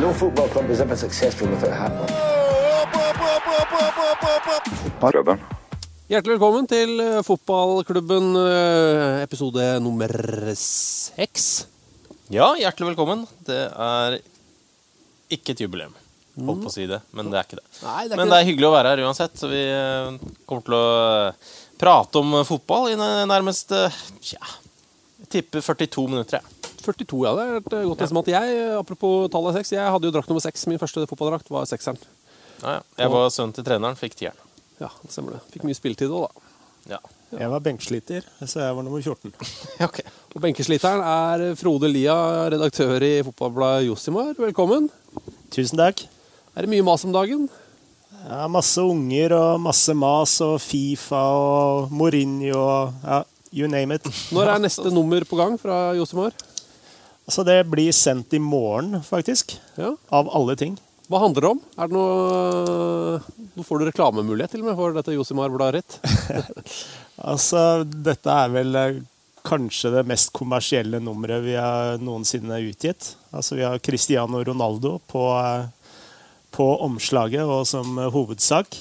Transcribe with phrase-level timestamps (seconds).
[0.00, 2.08] no football club is ever successful without Hatman.
[6.10, 10.10] Hjertelig velkommen til eh, fotballklubben eh, episode nummer
[10.58, 11.66] seks.
[12.30, 13.26] Ja, hjertelig velkommen.
[13.46, 14.18] Det er
[15.30, 15.94] ikke et jubileum.
[16.40, 17.66] Holdt på å si det, men det er ikke det.
[17.82, 20.14] Nei, det er men det er hyggelig å være her uansett, så vi eh,
[20.50, 20.86] kommer til å
[21.80, 24.42] prate om fotball i nærmest eh, Tja,
[25.20, 26.72] jeg tipper 42 minutter, jeg.
[26.80, 27.32] 42, ja.
[27.36, 28.30] Det er et eh, godt estimat.
[28.32, 30.66] Jeg, eh, apropos tallet seks, jeg hadde jo drakt nummer seks.
[30.70, 32.00] Min første fotballdrakt var sekseren.
[32.60, 32.82] Ja, ja.
[33.04, 34.46] Jeg var sønnen til treneren, fikk tieren.
[34.80, 35.42] Ja, det stemmer det.
[35.52, 36.46] Fikk mye spilletid òg, da.
[36.96, 37.00] Ja.
[37.30, 39.34] Jeg var benkesliter, så jeg var nummer 14.
[39.86, 40.00] ok.
[40.34, 42.16] Og benkesliteren er Frode Lia,
[42.50, 44.32] redaktør i fotballbladet Josimar.
[44.40, 44.88] Velkommen.
[45.54, 46.02] Tusen takk.
[46.56, 47.44] Er det mye mas om dagen?
[48.24, 53.20] Ja, masse unger og masse mas og Fifa og Mourinho og ja,
[53.52, 54.06] you name it.
[54.34, 56.34] Når er neste nummer på gang fra Josimar?
[57.28, 59.54] Altså, det blir sendt i morgen, faktisk.
[59.78, 59.92] Ja.
[60.10, 60.78] Av alle ting.
[61.10, 61.60] Hva handler det om?
[61.74, 65.98] Er det noe Nå får du reklamemulighet til og med for dette Josimar-bladet ditt.
[67.20, 69.00] Altså, dette er vel eh,
[69.44, 73.10] kanskje det mest kommersielle nummeret vi har noensinne utgitt.
[73.28, 75.98] Altså, vi har Cristiano Ronaldo på, eh,
[76.56, 78.78] på omslaget og som hovedsak.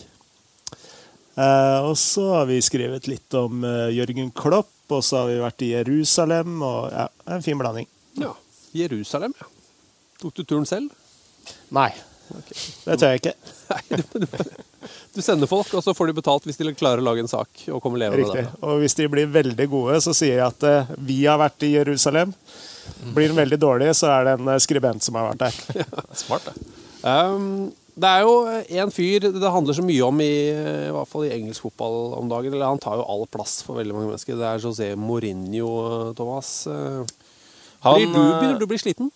[1.39, 5.39] Eh, og så har vi skrevet litt om eh, Jørgen Klopp, og så har vi
[5.39, 7.87] vært i Jerusalem, og ja, en fin blanding.
[8.19, 8.33] Ja.
[8.75, 9.47] Jerusalem, ja.
[10.19, 10.91] Tok du turen selv?
[11.73, 11.91] Nei,
[12.83, 13.35] det tør jeg ikke.
[13.69, 17.05] Nei, du, du, du sender folk, og så får de betalt hvis de klarer å
[17.07, 18.43] lage en sak og komme levende Riktig.
[18.49, 18.59] derfra.
[18.67, 21.71] Og hvis de blir veldig gode, så sier jeg at eh, vi har vært i
[21.77, 22.33] Jerusalem.
[23.15, 25.61] Blir den veldig dårlig, så er det en skribent som har vært der.
[25.85, 26.67] Ja, Smart, det.
[26.99, 28.33] Um, det er jo
[28.83, 30.31] en fyr det handler så mye om i,
[30.87, 32.53] i hvert fall i engelsk fotball om dagen.
[32.55, 34.37] Eller han tar jo all plass for veldig mange mennesker.
[34.39, 36.51] Det er José Mourinho, Thomas.
[36.67, 37.03] Eh,
[37.85, 39.11] Han, blir du, eh, begynner du å bli sliten?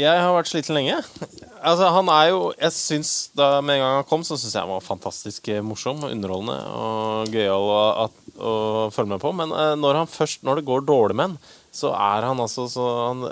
[0.00, 1.00] Jeg har vært sliten lenge.
[1.62, 4.64] Altså, han er jo Jeg synes da Med en gang han kom, så syns jeg
[4.64, 8.08] han var fantastisk eh, morsom og underholdende og gøyal å,
[8.42, 8.54] å
[8.90, 9.30] følge med på.
[9.38, 11.36] Men eh, når han først Når det går dårlig med han,
[11.72, 13.22] så er han altså så Han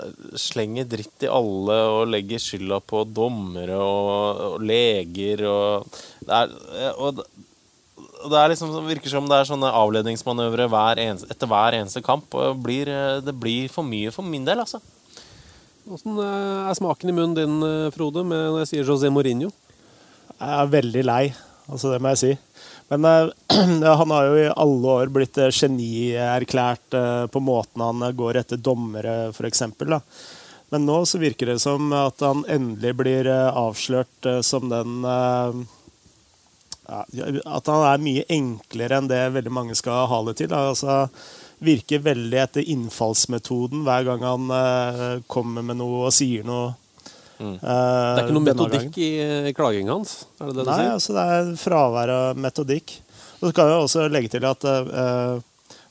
[0.41, 5.85] slenger dritt i alle og legger skylda på dommere og, og leger og
[6.25, 6.55] det er,
[6.97, 7.27] og, det-
[8.21, 11.73] og det er liksom, det virker som det er sånne avledningsmanøvre hver eneste, etter hver
[11.73, 12.27] eneste kamp.
[12.37, 14.77] Og blir, eh, det blir for mye for min del, altså.
[15.89, 19.49] Åssen eh, er smaken i munnen din, eh, Frode, med når jeg sier José Mourinho?
[20.37, 21.23] Jeg er veldig lei,
[21.65, 22.31] altså det må jeg si.
[22.91, 23.27] Men eh,
[23.97, 28.59] han har jo i alle år blitt eh, genierklært eh, på måten han går etter
[28.59, 29.63] dommere, f.eks.
[30.71, 37.01] Men nå så virker det som at han endelig blir avslørt som den ja,
[37.43, 40.55] At han er mye enklere enn det veldig mange skal ha det til.
[40.55, 41.09] Altså,
[41.59, 44.47] virker veldig etter innfallsmetoden hver gang han
[45.27, 46.71] kommer med noe og sier noe.
[47.41, 47.53] Mm.
[47.57, 49.11] Det er ikke noe metodikk i,
[49.49, 50.11] i klagingen hans?
[50.37, 50.91] Er det det du Nei, sier?
[50.93, 52.93] altså det er fravær av metodikk.
[53.39, 55.39] Og så kan jeg også legge til at uh,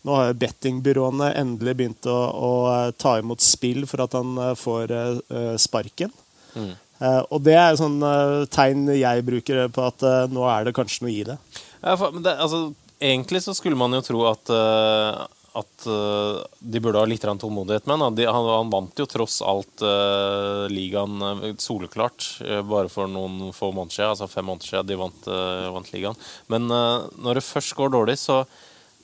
[0.06, 4.38] nå har jo bettingbyråene endelig begynt å, å eh, ta imot spill for at han
[4.41, 6.14] eh, får uh, sparken.
[6.55, 6.70] Mm.
[7.00, 10.75] Uh, og det er sånn eh, tegn jeg bruker på at eh, nå er det
[10.76, 11.37] kanskje noe i det.
[11.81, 12.70] Ja, for, men det, altså,
[13.00, 15.20] egentlig så skulle man jo tro at, eh,
[15.58, 18.19] at eh, de burde ha litt tålmodighet med han.
[18.31, 18.70] Han.
[18.70, 22.29] Vant jo tross alt uh, ligaen eh, soleklart
[22.69, 24.12] bare for noen få måneder siden.
[24.14, 25.31] Altså fem måneder siden de vant,
[25.75, 26.19] vant ligaen.
[26.52, 28.44] Men når det først går dårlig, så,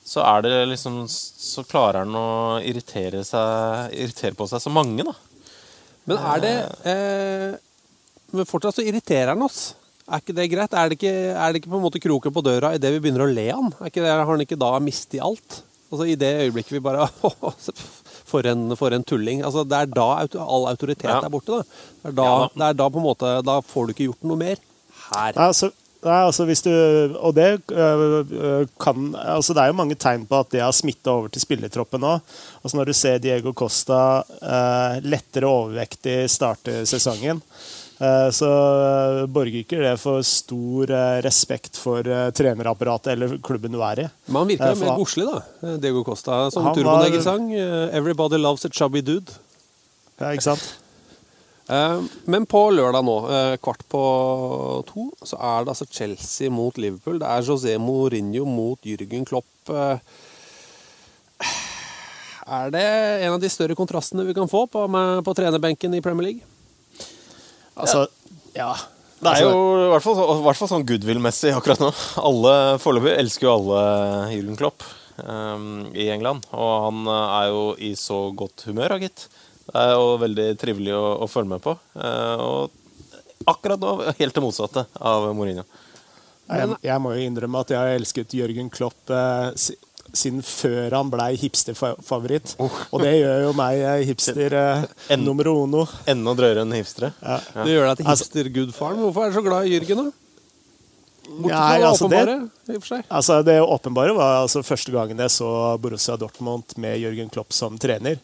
[0.07, 2.27] så er det liksom Så klarer han å
[2.63, 5.15] irritere, seg, irritere på seg så mange, da.
[6.07, 6.55] Men er det
[8.31, 9.73] Men fortsatt så irriterer han oss.
[10.07, 10.71] Er ikke det greit?
[10.71, 13.25] Er det ikke, er det ikke på en måte kroken på døra idet vi begynner
[13.25, 13.73] å le han?
[13.81, 15.63] Er ikke det, har han ikke da mistet alt?
[15.91, 17.07] Altså I det øyeblikket vi bare
[18.27, 19.39] For en, for en tulling.
[19.47, 21.21] Altså Det er da all autoritet Ja.
[21.23, 21.61] er borte.
[21.61, 21.63] Da.
[22.03, 22.47] Det, er da, Ja da.
[22.59, 24.59] det er da på en måte Da får du ikke gjort noe mer.
[25.07, 25.37] Her.
[25.39, 25.69] Altså,
[26.03, 26.71] nei, altså hvis du
[27.23, 30.75] Og det øh, øh, kan altså Det er jo mange tegn på at det har
[30.75, 32.17] smitta over til spillertroppen nå.
[32.63, 34.01] Altså når du ser Diego Costa
[34.43, 37.39] øh, lettere overvektig starte sesongen,
[37.97, 42.03] så øh, borger ikke det for stor øh, respekt for
[42.37, 44.07] trenerapparatet eller klubben du er i.
[44.27, 45.77] Men han virker Eh, jo mer godslig, da.
[45.81, 46.49] Diego Costa.
[46.53, 47.47] Som Han Turbo var- Negger sang.
[47.53, 49.33] eh, 'Everybody loves a chubby dude'.
[50.21, 50.75] Ja, ikke sant?
[51.69, 56.77] Eh, Men på lørdag nå, eh, kvart på to, så er det altså Chelsea mot
[56.77, 57.19] Liverpool.
[57.19, 59.45] Det er José Mourinho mot Jürgen Klopp.
[59.69, 59.97] Eh,
[62.49, 62.81] Er det
[63.25, 66.41] en av de større kontrastene vi kan få på, med, på trenerbenken i Premier League?
[67.77, 68.05] Altså,
[68.57, 68.71] ja.
[69.17, 71.91] Det er Altså- jo i hvert fall, i hvert fall sånn goodwill-messig akkurat nå.
[72.29, 73.81] Alle Foreløpig elsker jo alle
[74.35, 74.85] Jürgen Klopp
[75.23, 76.45] um, i England.
[76.53, 79.27] Og han eh, er jo i så godt humør, gitt.
[79.67, 81.73] Det er jo veldig trivelig å, å følge med på.
[81.97, 85.65] Uh, og akkurat nå helt det motsatte av Mourinho.
[86.47, 89.49] Jeg, jeg må jo innrømme at jeg har elsket Jørgen Klopp eh,
[90.17, 92.55] siden før han blei hipsterfavoritt.
[92.59, 94.85] Og det gjør jo meg eh, hipster eh,
[95.15, 95.85] En- nummer uno.
[96.09, 97.13] Enda drøyere enn hipstere.
[97.21, 97.39] Ja.
[97.61, 98.15] Det gjør deg til hipstergudfaren.
[98.15, 99.03] hipster-gudfaren.
[99.05, 100.23] Hvorfor er du så glad i Jørgen, da?
[101.27, 102.35] Bortsett fra Nei, altså det, åpenbare,
[102.71, 103.07] i og for seg.
[103.19, 105.49] altså det åpenbare var altså første gangen jeg så
[105.83, 108.21] Borussia Dortmund med Jørgen Klopp som trener.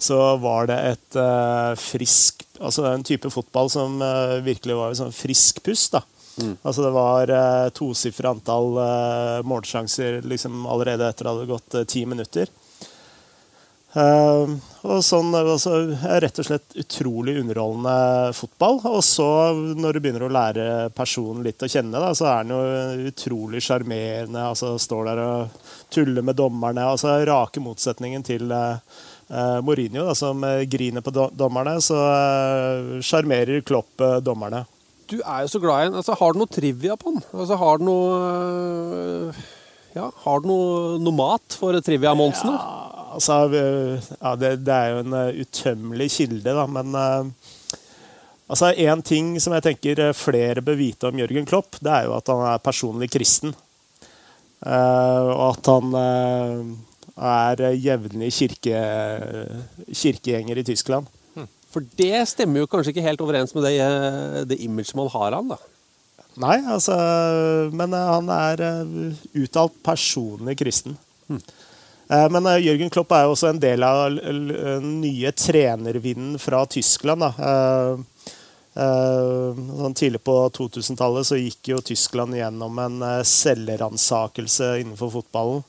[0.00, 4.98] Så var det et uh, frisk Altså en type fotball som uh, virkelig var en
[4.98, 5.94] sånn frisk pust.
[5.94, 6.02] da.
[6.38, 11.88] Altså Det var eh, tosifra antall eh, målsjanser liksom allerede etter det hadde gått eh,
[11.90, 12.52] ti minutter.
[13.90, 14.52] Eh,
[14.86, 15.74] og sånn, altså,
[16.22, 18.80] Rett og slett utrolig underholdende fotball.
[18.92, 19.28] Og så,
[19.76, 20.66] når du begynner å lære
[20.96, 24.46] personen litt å kjenne, da, så er han jo utrolig sjarmerende.
[24.52, 25.62] Altså, står der og
[25.92, 26.86] tuller med dommerne.
[26.92, 28.98] altså Rake motsetningen til eh,
[29.28, 31.78] eh, Mourinho, da, som eh, griner på do dommerne.
[31.82, 34.64] Så eh, sjarmerer Klopp dommerne.
[35.10, 35.96] Du er jo så glad i den.
[35.98, 37.24] Altså, har du noe trivia på den?
[37.34, 39.40] Altså, har du noe øh,
[39.96, 42.54] Ja, har du noe, noe mat for trivia-monsene?
[43.10, 47.26] Altså, eh, ja, det, det er jo en eh, utømmelig kilde, da, men uh,
[48.46, 52.14] altså, En ting som jeg tenker flere bør vite om Jørgen Klopp, det er jo
[52.14, 53.56] at han er personlig kristen.
[54.62, 56.62] Uh, og at han uh,
[57.18, 58.84] er jevnlig kirke,
[59.90, 61.10] kirkegjenger i Tyskland.
[61.70, 65.30] For det stemmer jo kanskje ikke helt overens med det, eh, det imaget man har
[65.32, 65.60] av han, da.
[66.40, 66.94] Nei, altså
[67.74, 70.96] Men eh, han er eh, uttalt personlig kristen.
[71.30, 77.22] Eh, Men Jørgen Klopp er jo også en del av den nye trenervinden fra Tyskland.
[77.26, 77.30] Da.
[78.70, 85.64] Sånn tidlig på 2000-tallet så gikk jo Tyskland gjennom en selvransakelse innenfor fotballen.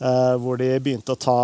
[0.00, 1.40] Eh, Hvor de begynte å ta,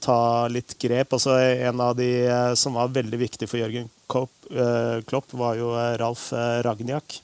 [0.00, 0.20] ta
[0.52, 1.14] litt grep.
[1.16, 5.58] Altså, en av de eh, som var veldig viktig for Jørgen Klopp, eh, Klopp var
[5.60, 6.30] jo Ralf
[6.64, 7.22] Ragnjak.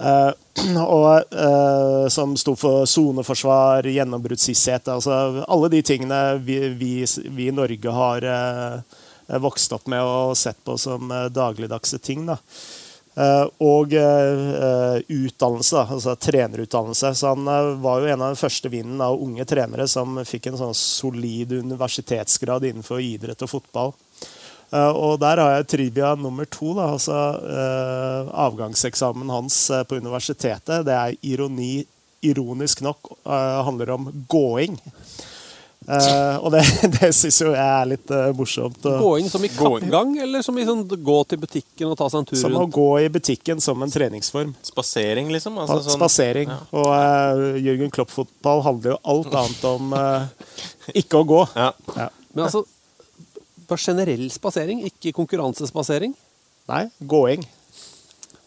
[0.80, 1.34] Og
[2.08, 4.88] som sto for soneforsvar, gjennombruddshissighet.
[4.88, 8.24] Altså alle de tingene vi, vi, vi i Norge har
[9.44, 12.24] vokst opp med og sett på som dagligdagse ting.
[12.32, 12.38] Da.
[13.18, 17.14] Eh, og eh, utdannelse, altså trenerutdannelse.
[17.18, 20.50] Så han eh, var jo en av den første vinden av unge trenere som fikk
[20.50, 23.96] en sånn solid universitetsgrad innenfor idrett og fotball.
[24.70, 26.68] Og der har jeg trivia nummer to.
[26.76, 27.14] Da, altså
[28.38, 29.56] Avgangseksamen hans
[29.90, 30.84] på universitetet.
[30.86, 31.80] Det er ironi,
[32.22, 34.78] ironisk nok handler om gåing.
[35.90, 36.60] Eh, og det,
[37.00, 38.84] det syns jo jeg er litt eh, morsomt.
[38.84, 42.20] Gå inn som i kappgang, eller som i sånn gå til butikken og ta seg
[42.22, 44.52] en tur Som å gå i butikken som en treningsform.
[44.66, 45.58] Spasering, liksom.
[45.58, 46.52] Altså, sånn- Spasering.
[46.52, 46.58] Ja.
[46.78, 50.58] Og uh, Jørgen Klopp-fotball handler jo alt annet om eh,
[51.02, 51.40] ikke å gå.
[51.60, 51.72] Ja.
[51.96, 52.06] Ja.
[52.30, 52.62] Men altså,
[53.66, 56.14] bare generell spasering, ikke konkurransespasering.
[56.70, 57.42] Nei, gåing.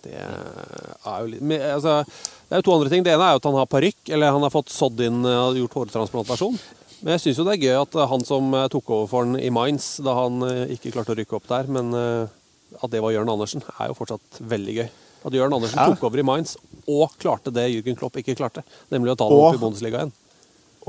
[0.04, 2.02] Det er jo litt men, altså,
[2.48, 3.04] Det er jo to andre ting.
[3.06, 5.60] Det ene er jo at han har parykk, eller han har fått sådd inn og
[5.60, 6.58] gjort hårtransplantasjon.
[7.04, 9.26] Men jeg syns jo det er gøy at eh, han som eh, tok over for
[9.28, 13.02] han i Mainz, da han eh, ikke klarte å rykke opp der, men at det
[13.04, 14.88] var Jørn Andersen, er jo fortsatt veldig gøy.
[15.28, 15.90] At Jørn Andersen Ja.
[15.92, 16.56] tok over i Mainz
[16.90, 20.16] og klarte det Jürgen Klopp ikke klarte, nemlig å ta dem opp i Bundesliga igjen.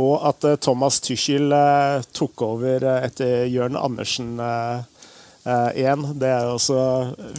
[0.02, 4.82] Og at Thomas Tuchel eh, tok over etter Jørn Andersen eh,
[5.44, 6.04] eh, igjen.
[6.20, 6.78] Det er også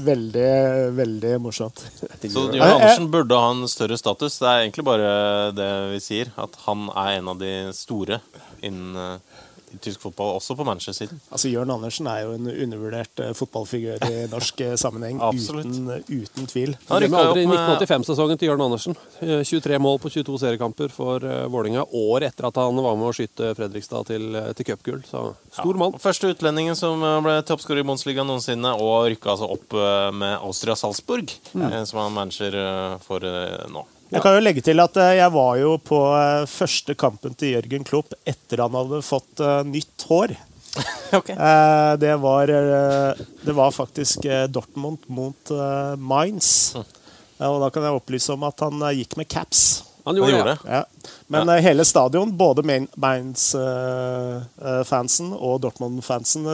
[0.06, 0.52] veldig,
[0.98, 1.84] veldig morsomt.
[2.00, 4.40] Så Eh, Jørn eh, Andersen burde ha en større status.
[4.40, 5.10] Det er egentlig bare
[5.58, 6.32] det vi sier.
[6.38, 8.22] At han er en av de store
[8.66, 9.45] innen, eh, i
[9.84, 11.20] tysk fotball, også på managersiden.
[11.30, 15.22] Altså, Jørn Andersen er jo en undervurdert eh, fotballfigur i norsk eh, sammenheng.
[15.22, 16.76] Uten, uten tvil.
[16.90, 19.00] Han rykka aldri opp med 1985-sesongen til Jørn Andersen.
[19.22, 23.10] Eh, 23 mål på 22 seriekamper for uh, Vålinga År etter at han var med
[23.10, 25.02] å skyte Fredrikstad til, eh, til cupgull.
[25.08, 25.98] Så stor mann.
[26.02, 30.38] Første utlendingen som eh, ble toppskårer i Bundesliga noensinne, og rykka altså opp eh, med
[30.40, 33.86] Austria Salzburg, eh, som han manager eh, for eh, nå.
[34.14, 37.54] Jeg kan jo legge til at eh, jeg var jo på eh, første kampen til
[37.56, 40.30] Jørgen Klopp etter han hadde fått eh, nytt hår.
[41.16, 41.30] Ok.
[41.32, 42.48] Eh, Det var,
[43.46, 44.20] det var faktisk
[44.52, 45.50] Dortmund mot
[45.98, 46.76] Mainz.
[46.76, 46.84] Eh,
[47.50, 49.62] Og da kan jeg opplyse om at han gikk med caps.
[50.06, 50.60] Han Han gjorde, gjorde det.
[50.70, 50.84] Ja.
[51.34, 51.56] Men ja.
[51.66, 56.46] hele stadion, både Main- Mainz-fansen og Dortmund-fansen,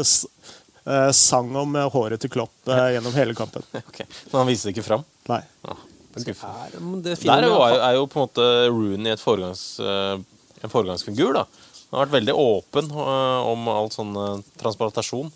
[1.13, 3.63] sang om håret til Klopp gjennom hele kampen.
[3.81, 4.05] Okay.
[4.31, 5.03] Men han viste det ikke fram.
[5.29, 5.41] Nei.
[6.15, 10.19] Det Der er jo, er jo på en måte Rooney et foregangs, eh,
[10.61, 11.33] en foregangsfigur.
[11.33, 11.45] da.
[11.91, 15.31] Han har vært veldig åpen eh, om all sånn eh, transplantasjon.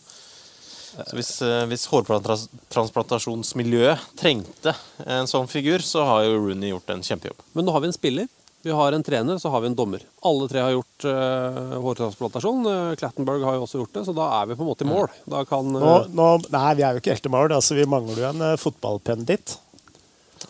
[0.95, 4.71] Så hvis, hvis hårtransplantasjonsmiljøet trengte
[5.03, 7.35] en sånn figur, så har jo Rooney gjort en kjempejobb.
[7.51, 8.27] Men nå har vi en spiller,
[8.63, 9.99] vi har en trener, så har vi en dommer.
[10.25, 12.65] Alle tre har gjort uh, hårtransplantasjon.
[12.97, 15.07] Clattenberg har jo også gjort det, så da er vi på en måte i mål.
[15.29, 15.81] Da kan uh...
[15.83, 17.51] Nå, nå, nei, vi er jo ikke helt i mål.
[17.59, 19.59] Altså, vi mangler jo en uh, fotballpenditt.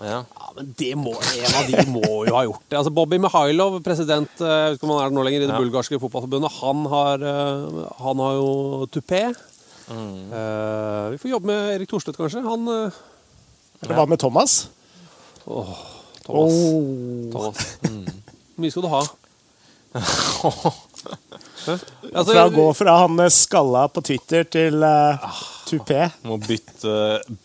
[0.02, 0.18] Ja.
[0.28, 2.78] Ja, men det må, En av de må jo ha gjort det.
[2.80, 5.48] Altså Bobby Mihailov, president eh, jeg vet ikke om han er det nå lenger, i
[5.48, 5.60] det Ja.
[5.64, 8.50] bulgarske fotballforbundet, han har, eh, han har jo
[8.92, 9.22] tupé.
[9.32, 12.42] Eh, vi får jobbe med Erik Thorstvedt, kanskje.
[12.44, 14.68] Han Eller Hva med Thomas?
[15.46, 15.78] Thomas.
[16.28, 17.30] Oh.
[17.32, 17.78] Thomas.
[17.86, 19.04] Hvor mye skal du ha?
[21.66, 25.24] Altså, Fra å gå fra han eh, skalla på Twitter til uh,
[25.68, 26.06] tupé.
[26.28, 26.96] Må bytte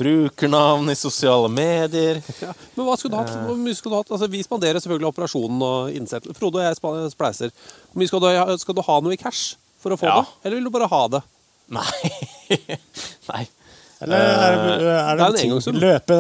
[0.01, 2.21] brukernavn i sosiale medier.
[2.43, 3.33] Ja, men hva skulle du hatt?
[3.49, 4.13] Hvor mye skulle du hatt?
[4.17, 6.37] Altså, vi spanderer selvfølgelig operasjonen og innsettelsen.
[6.39, 7.55] Frode og jeg spleiser.
[7.91, 10.19] Hvor mye skal du, ha- skal du ha noe i cash for å få Ja.
[10.21, 10.37] det?
[10.45, 11.23] Eller vil du bare ha det?
[11.71, 12.13] Nei.
[13.31, 13.47] Nei.
[14.01, 16.17] Eller er, det- er det er en ting- løpe,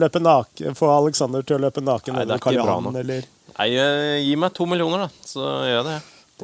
[0.00, 2.94] løpe naken, Få Alexander til å løpe naken Nei, det er ikke bra nok.
[3.02, 3.26] eller
[3.58, 5.96] Nei, eh, gi meg to millioner, da, så gjør jeg det.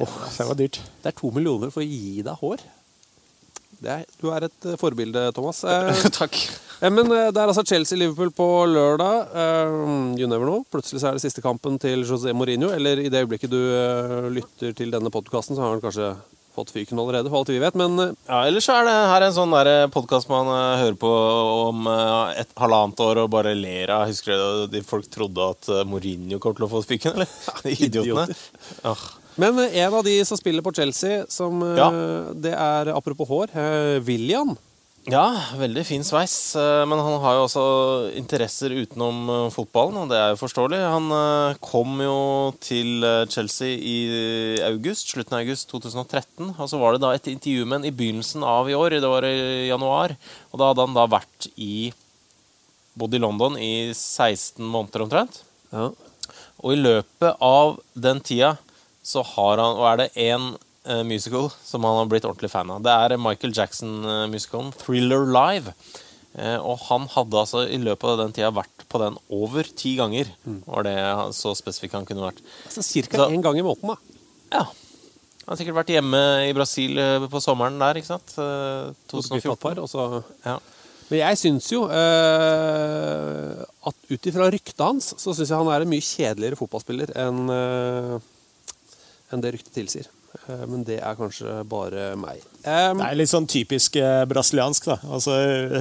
[0.02, 0.80] Åh, det var dyrt.
[1.02, 2.64] Det er to millioner for å gi deg hår.
[3.84, 5.62] Det er, du er et eh, forbilde, Thomas.
[5.68, 6.36] Eh, Takk.
[6.80, 9.34] eh, men eh, det er altså Chelsea-Liverpool på lørdag.
[9.34, 9.74] Eh,
[10.20, 10.62] you never know.
[10.72, 12.70] Plutselig så er det siste kampen til José Mourinho.
[12.74, 16.14] Eller i det øyeblikket du eh, lytter til denne podkasten, så har han kanskje
[16.54, 17.74] fått fyken allerede, for alt vi vet.
[17.74, 17.98] Men
[18.28, 19.56] Ja, Ellers så er det her en sånn
[19.90, 20.46] podkast man
[20.78, 21.10] hører på
[21.64, 24.04] om et halvannet år og bare ler av.
[24.06, 27.34] Husker du de folk trodde at Mourinho kom til å få fyken, eller?
[27.66, 28.38] De idiotene.
[28.86, 29.02] Ah.
[29.40, 31.90] Men eh, en av de som spiller på Chelsea, som, eh, Ja.
[32.34, 34.56] det er apropos hår, eh, William.
[35.06, 36.54] Ja, veldig fin sveis.
[36.88, 40.78] Men han har jo også interesser utenom fotballen, og det er jo forståelig.
[40.80, 46.54] Han kom jo til Chelsea i august, slutten av august 2013.
[46.58, 49.02] Og så var det da et intervju med ham i begynnelsen av i år, det
[49.12, 50.16] var i januar.
[50.54, 51.92] Og da hadde han da vært i
[52.96, 55.42] Bodd i London i 16 måneder omtrent.
[55.70, 55.90] Ja.
[56.62, 58.56] Og i løpet av den tida
[59.04, 60.46] så har han Og er det én
[60.88, 62.82] eh, musical som han har blitt ordentlig fan av.
[62.84, 65.74] Det er Michael Jackson-musikalen 'Thriller Live'.
[66.34, 69.94] Eh, og han hadde altså i løpet av den tida vært på den over ti
[70.00, 70.32] ganger.
[70.66, 70.96] Var det
[71.36, 72.40] så spesifikk han kunne vært.
[72.66, 73.96] Altså Cirka én gang i måneden, da.
[74.50, 74.64] Ja.
[75.44, 78.34] Han har sikkert vært hjemme i Brasil eh, på sommeren der, ikke sant?
[78.40, 79.78] Eh, 2014.
[79.84, 80.58] og så Ja.
[81.10, 85.84] Men jeg syns jo eh, at ut ifra ryktet hans, så syns jeg han er
[85.84, 88.14] en mye kjedeligere fotballspiller enn eh,
[89.34, 90.06] enn det ryktet tilsier.
[90.48, 92.40] Eh, men det er kanskje bare meg.
[92.64, 94.88] Um, Det er litt sånn typisk eh, brasiliansk.
[94.90, 94.96] da.
[95.14, 95.34] Altså,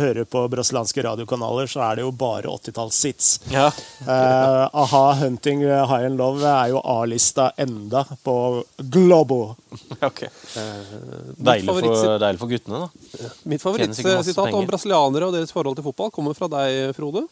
[0.04, 3.32] Hører på brasilianske radiokanaler, så er det jo bare 80-tallshits.
[3.54, 3.70] ja.
[4.06, 8.36] uh, Aha, 'Hunting High and Love' er jo A-lista enda på
[8.78, 9.56] Globo.
[10.02, 10.22] ok.
[10.54, 13.32] Uh, Deilig for, deilig for guttene, da.
[13.50, 17.26] Mitt favorittsitat om brasilianere og deres forhold til fotball kommer fra deg, Frode.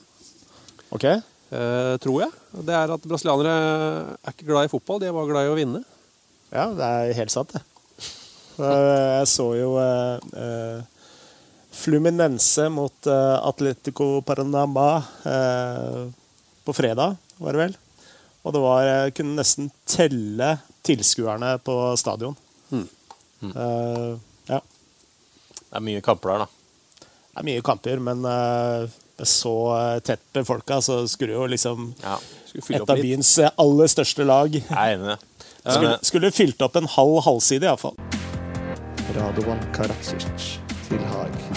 [0.92, 1.06] Ok?
[1.52, 2.32] Uh, tror jeg.
[2.66, 3.56] Det er at brasilianere
[4.18, 5.84] er ikke glad i fotball, de er bare glad i å vinne.
[6.52, 7.62] Ja, det er helt sant, det.
[8.62, 10.82] Eh, Jeg så jo eh, eh,
[11.72, 14.90] Fluminense mot eh, Atletico Paranama
[15.26, 16.02] eh,
[16.68, 17.78] på fredag, var det vel.
[18.44, 20.56] Og det var Jeg kunne nesten telle
[20.86, 22.36] tilskuerne på stadion.
[22.74, 22.88] Mm.
[23.54, 24.12] Eh,
[24.52, 24.60] ja.
[24.60, 27.08] Det er mye kamper der, da.
[27.32, 28.92] Det er mye kamper, men eh,
[29.24, 32.18] så eh, tett befolka, så skulle jo liksom Ja.
[32.52, 33.06] Skulle et av litt.
[33.08, 35.20] byens eh, aller største lag Jeg er enig i det.
[35.66, 37.98] Skulle, skulle fylt opp en halv halvside, iallfall.
[39.16, 41.52] Radovan Karadzic til Haag.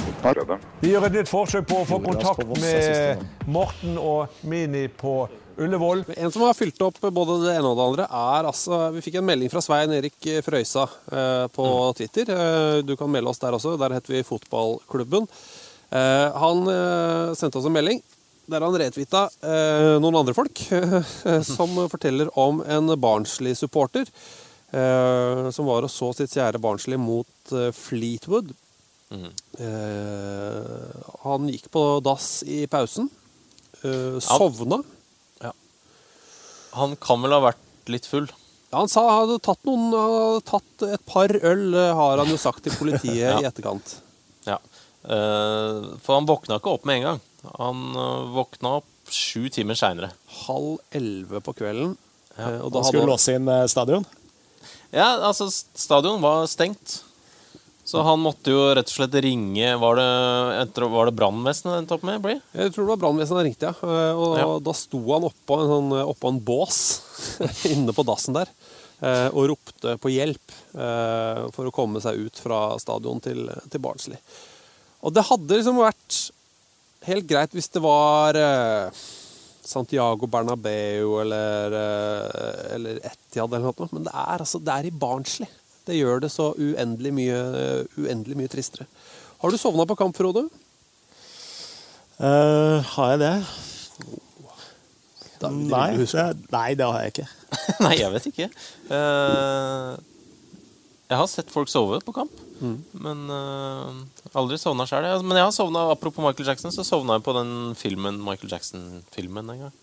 [0.81, 5.27] Vi gjør et nytt forsøk på å få kontakt med Morten og Mini på
[5.61, 6.01] Ullevål.
[6.17, 9.19] En som har fylt opp både det ene og det andre, er altså Vi fikk
[9.21, 11.67] en melding fra Svein Erik Frøysa eh, på
[11.99, 12.33] Twitter.
[12.33, 13.77] Eh, du kan melde oss der også.
[13.81, 15.29] Der heter vi Fotballklubben.
[15.93, 16.65] Eh, han
[17.37, 18.01] sendte oss en melding
[18.51, 20.61] der han retweeta eh, noen andre folk
[21.47, 27.71] som forteller om en Barnsley-supporter eh, som var og så sitt kjære Barnsley mot eh,
[27.77, 28.53] Fleetwood.
[29.15, 33.09] Eh, han gikk på dass i pausen.
[33.85, 34.83] eh, sovna.
[36.75, 38.25] Han kan vel ha vært litt full.
[38.73, 42.33] Ja, han sa han hadde tatt noen hadde tatt et par øl, eh, har han
[42.33, 43.37] jo sagt til politiet Ja.
[43.39, 43.93] i etterkant.
[44.49, 44.57] Ja.
[45.07, 47.21] Eh, for han våkna ikke opp med en gang.
[47.61, 50.13] Han eh, våkna opp sju timer seinere.
[50.47, 51.97] Halv elleve på kvelden.
[52.35, 52.49] Ja.
[52.65, 54.07] og da Han skulle han låse inn eh, stadion.
[54.95, 57.03] Ja, altså, stadion var stengt.
[57.85, 62.07] Så han måtte jo rett og slett ringe Var det, var det brannvesenet endte opp
[62.09, 62.23] med?
[62.25, 62.39] Bli?
[62.57, 63.91] Jeg tror det var brannvesenet han ringte, ja.
[63.91, 64.47] Eh, Og Ja.
[64.65, 66.79] da sto han oppå en, sånn, oppå en bås
[67.75, 68.49] inne på dassen der
[69.05, 73.85] eh, og ropte på hjelp eh, for å komme seg ut fra stadion til, til
[73.85, 74.17] Barnsley.
[75.05, 76.23] Og det hadde liksom vært
[77.09, 79.05] helt greit hvis det var eh,
[79.65, 84.95] Santiago Bernabeu eller, eh, eller Etiad eller noe, men det er, altså, det er i
[85.05, 85.51] Barnsley.
[85.85, 87.41] Det gjør det så uendelig mye,
[88.01, 88.89] uendelig mye tristere.
[89.43, 90.47] Har du sovna på kamp, Frode?
[92.17, 93.35] Uh, har jeg det?
[95.43, 97.27] Da Nei, det, nei, det har jeg ikke.
[97.85, 98.47] Nei, jeg vet ikke.
[98.89, 99.99] Uh,
[101.11, 102.33] jeg har sett folk sove på kamp,
[103.05, 104.03] men uh,
[104.37, 105.07] aldri sovna sjøl.
[105.23, 109.55] Men jeg har sovna, apropos Michael Jackson, så sovna jeg på den filmen Michael Jackson-filmen
[109.55, 109.81] en gang.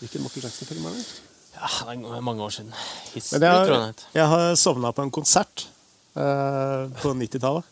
[0.00, 1.06] Hvilken Michael Jackson-film er det?
[1.54, 2.74] ja, det er mange år siden.
[3.14, 5.68] History, Men jeg den jeg, jeg har sovna på en konsert
[6.16, 7.64] uh, på 90-tallet.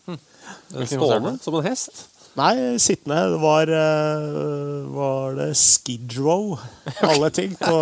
[0.73, 1.45] Hvilken Stående konsert?
[1.45, 2.03] som en hest?
[2.33, 3.19] Nei, sittende.
[3.29, 6.55] Det var, eh, var det Skid Row,
[7.05, 7.77] alle ting, på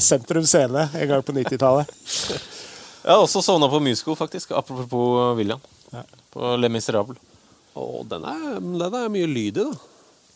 [0.00, 1.92] Sentrum Scene en gang på 90-tallet.
[3.04, 4.54] Jeg har også sovna på Musical, faktisk.
[4.56, 5.60] Apropos William.
[6.32, 7.18] På Le Miserable.
[7.74, 9.74] Å, den er, den er mye lyd i, da.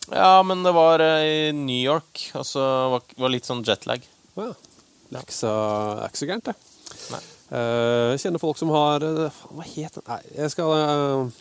[0.09, 4.05] Ja, men det var eh, i New York, Altså så var, var litt sånn jetlag.
[4.35, 4.55] Å, ja.
[5.09, 5.53] Det er ikke så,
[5.97, 6.57] det er ikke så gærent, det.
[7.15, 7.21] Nei.
[7.49, 10.05] Uh, Jeg kjenner folk som har eh, faen, Hva het den?
[10.11, 11.39] Nei, jeg skal eh,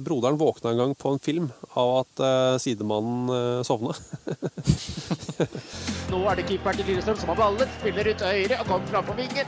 [0.00, 3.94] Broderen våkna en gang på en film av at uh, sidemannen uh, sovna.
[6.12, 7.68] Nå er det keeperen til Lillestrøm som har ballen.
[7.80, 9.46] Spiller ut høyre og kommer framfor på vingen.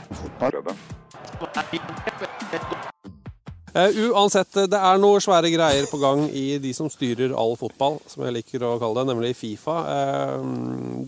[3.73, 7.97] Uh, uansett, det er noe svære greier på gang i de som styrer all fotball,
[8.05, 9.79] som jeg liker å kalle det, nemlig Fifa.
[9.89, 10.43] Eh,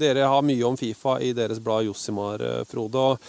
[0.02, 2.98] dere har mye om Fifa i deres blad Jossimar, eh, Frode.
[2.98, 3.20] og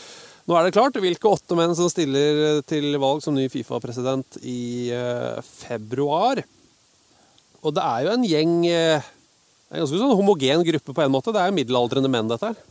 [0.46, 4.92] nå er det klart hvilke åtte menn som stiller til valg som ny Fifa-president i
[4.94, 6.42] eh, februar.
[7.66, 9.12] Og det er jo en gjeng eh,
[9.72, 11.34] en ganske sånn homogen gruppe på en måte.
[11.34, 12.64] Det er jo middelaldrende menn, dette her.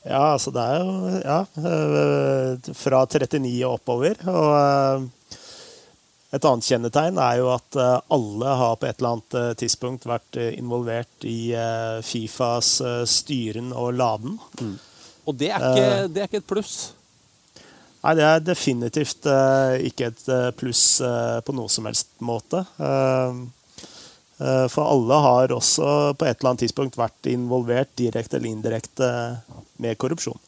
[0.00, 4.16] Ja, altså det er jo ja, eh, fra 39 og oppover.
[4.32, 5.08] Og eh,
[6.30, 10.08] et annet kjennetegn er jo at eh, alle har på et eller annet eh, tidspunkt
[10.08, 14.38] vært eh, involvert i eh, Fifas eh, styren og laden.
[15.30, 16.08] Og det er ikke, Eh.
[16.10, 16.74] det er ikke et pluss.
[18.00, 22.62] Nei, det er definitivt uh, ikke et eh, pluss uh, på noe som helst måte.
[22.80, 23.44] Uh,
[24.72, 29.10] for alle har også på et eller annet tidspunkt vært involvert direkte eller indirekte
[29.84, 30.40] med korrupsjon.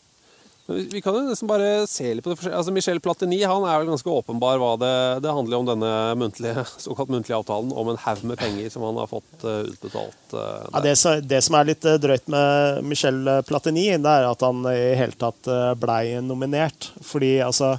[0.93, 2.51] Vi kan jo nesten bare se litt på det.
[2.53, 4.93] Altså Michel Platini han er vel ganske åpenbar hva det
[5.25, 9.01] Det handler om denne muntlige, såkalt muntlige avtalen om en haug med penger som han
[9.01, 10.35] har fått eh, utbetalt.
[10.35, 10.95] eh, Ja, det,
[11.31, 15.19] det som er litt eh, drøyt med Michel Platini, det er at han i hele
[15.19, 16.91] tatt blei nominert.
[17.05, 17.75] Fordi altså,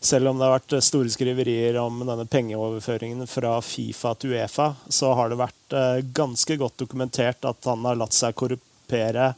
[0.00, 5.12] selv om det har vært store skriverier om denne pengeoverføringen fra Fifa til Uefa, så
[5.18, 5.78] har det vært
[6.16, 9.32] ganske godt dokumentert at han har latt seg korrupere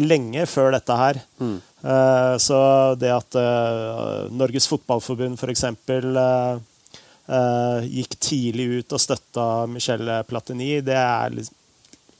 [0.00, 1.18] lenge før dette her.
[1.84, 2.58] Eh, Så
[2.96, 5.64] det at eh, Norges Fotballforbund f.eks.
[7.24, 11.54] Uh, gikk tidlig ut og støtta Michel Platini, det er liksom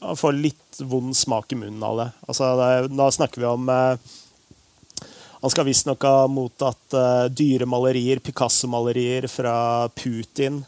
[0.01, 2.07] Man får litt vond smak i munnen av det.
[2.29, 3.97] Altså, det da snakker vi om eh,
[5.43, 10.63] Han skal visstnok ha mottatt eh, dyre malerier, Picasso-malerier fra Putin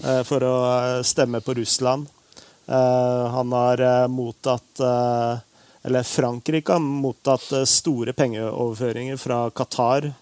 [0.00, 2.08] eh, for å eh, stemme på Russland.
[2.64, 5.36] Eh, han har eh, mottatt eh,
[5.82, 10.12] Eller Frankrike har mottatt eh, store pengeoverføringer fra Qatar.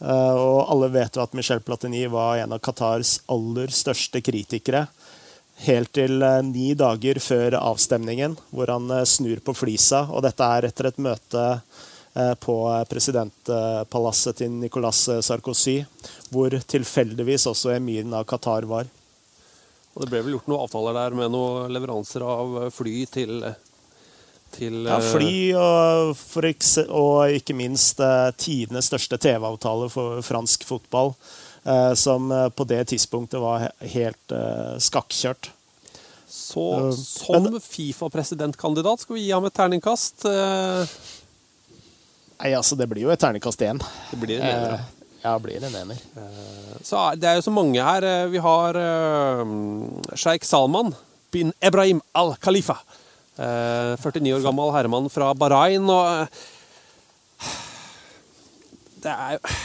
[0.00, 4.86] Eh, og alle vet jo at Michel Platini var en av Qatars aller største kritikere.
[5.62, 10.08] Helt til eh, ni dager før avstemningen, hvor han snur på flisa.
[10.10, 11.50] Og dette er etter et møte
[12.40, 12.54] på
[12.88, 15.82] presidentpalasset til Nicolas Sarkozy,
[16.32, 18.88] hvor tilfeldigvis også emiren av Qatar var.
[19.92, 23.44] Og det ble vel gjort noen avtaler der med noen leveranser av fly til,
[24.56, 26.14] til Ja, eh, fly og,
[26.88, 31.14] og ikke minst eh, tidenes største TV-avtale for fransk fotball,
[31.64, 35.52] eh, som på det tidspunktet var he helt eh, skakkjørt.
[36.26, 40.26] Så som Fifa-presidentkandidat skal vi gi ham et terningkast.
[40.28, 40.96] eh,
[42.36, 43.80] Nei, altså, det blir jo et terningkast igjen.
[44.10, 44.80] Det blir en ener, ja.
[44.82, 44.92] Eh,
[45.22, 46.02] ja, blir en ener.
[46.84, 48.04] Så det er jo så mange her.
[48.30, 49.54] Vi har uh,
[50.14, 50.92] sjeik Salman
[51.34, 52.76] bin Ebrahim al-Khalifa.
[53.36, 55.84] Eh, 49 år gammel herremann fra Bahrain.
[55.92, 56.44] Og eh,
[59.04, 59.56] det er jo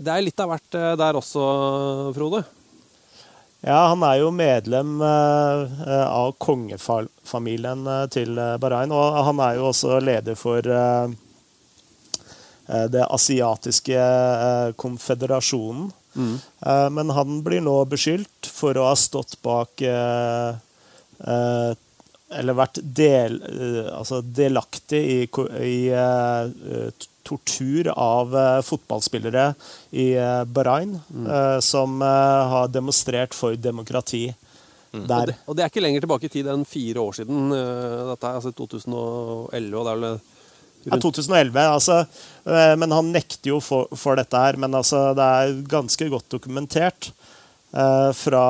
[0.00, 1.44] Det er litt av hvert eh, der også,
[2.16, 2.44] Frode.
[3.60, 9.42] Ja, han er jo medlem eh, eh, av kongefamilien eh, til eh, Bahrain, og han
[9.44, 11.12] er jo også leder for eh,
[12.68, 15.90] eh, det asiatiske eh, konfederasjonen.
[16.16, 20.56] Eh, men han blir nå beskyldt for å ha stått bak eh,
[21.20, 21.70] eh,
[22.30, 25.20] Eller vært del, eh, altså delaktig i,
[25.66, 29.50] i eh, tortur av uh, fotballspillere
[29.98, 34.30] i uh, Bahrain, eh, som har demonstrert for demokrati
[34.94, 35.30] Og der.
[35.30, 37.52] det, og det er ikke lenger tilbake i tid enn fire år siden.
[37.52, 40.08] Dette er altså 2011, og det er vel
[40.88, 41.96] Ja, 2011, altså.
[42.80, 44.56] Men han nekter jo for, for dette her.
[44.58, 47.12] Men altså, det er ganske godt dokumentert
[47.70, 48.46] eh, fra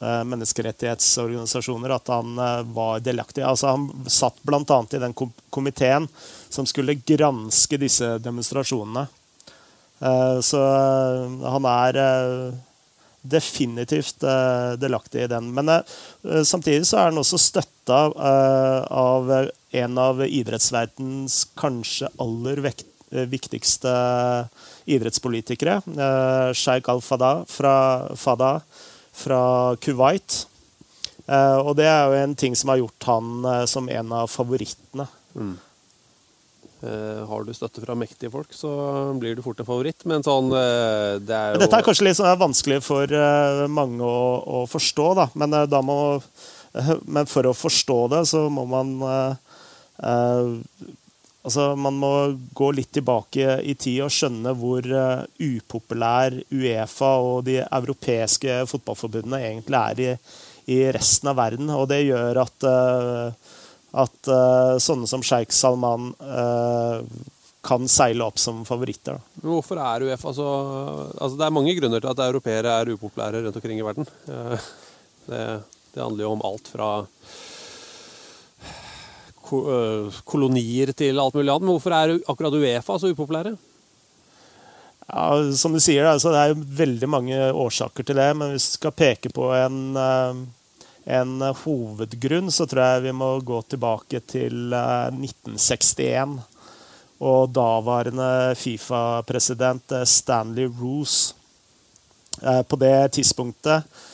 [0.00, 3.44] menneskerettighetsorganisasjoner at han eh, var delaktig.
[3.44, 4.80] Altså, han satt bl.a.
[4.92, 5.14] i den
[5.50, 6.08] komiteen
[6.48, 9.06] som skulle granske disse demonstrasjonene.
[10.00, 12.58] Eh, så eh, han er eh,
[13.20, 15.52] definitivt eh, delaktig i den.
[15.54, 19.34] Men eh, samtidig så er han også støtta eh, av
[19.70, 23.92] en av idrettsverdens kanskje aller eh, viktigste
[24.90, 27.74] idrettspolitikere, eh, Sheikh al-Fada fra,
[28.16, 28.54] Fada
[29.20, 29.42] fra
[29.82, 30.44] Kuwait.
[31.30, 34.30] Eh, og det er jo en ting som har gjort han eh, som en av
[34.30, 35.06] favorittene.
[36.80, 38.70] Eh, har du støtte fra mektige folk, så
[39.20, 40.06] blir du fort en favoritt.
[40.08, 43.14] Men sånn Det er jo Dette er kanskje litt sånn vanskelig for
[43.70, 45.28] mange å, å forstå, da.
[45.38, 46.00] Men, da må,
[47.14, 48.96] men for å forstå det, så må man
[51.40, 52.12] Altså, man må
[52.52, 59.40] gå litt tilbake i tid og skjønne hvor eh, upopulær Uefa og de europeiske fotballforbundene
[59.46, 60.10] egentlig er i,
[60.76, 61.72] i resten av verden.
[61.72, 63.54] Og det gjør at, eh,
[64.04, 66.12] at eh, sånne som Sheikh Salman
[67.60, 69.18] kan seile opp som favoritter.
[69.40, 70.46] Hvorfor er Uefa så
[71.14, 74.08] Altså, det er mange grunner til at europeere er upopulære rundt omkring i verden.
[75.26, 75.42] Det,
[75.94, 76.92] det handler jo om alt fra
[80.28, 81.66] kolonier til alt mulig annet.
[81.66, 83.56] Men hvorfor er akkurat Uefa så upopulære?
[85.10, 88.68] Ja, som du sier, altså, det er jo veldig mange årsaker til det, men hvis
[88.68, 90.42] vi skal peke på en, eh,
[91.18, 91.32] en
[91.64, 96.38] hovedgrunn, så tror jeg vi må gå tilbake til eh, 1961.
[97.20, 101.34] Og daværende Fifa-president eh, Stanley Roos.
[102.42, 104.09] Eh, På det tidspunktet eh,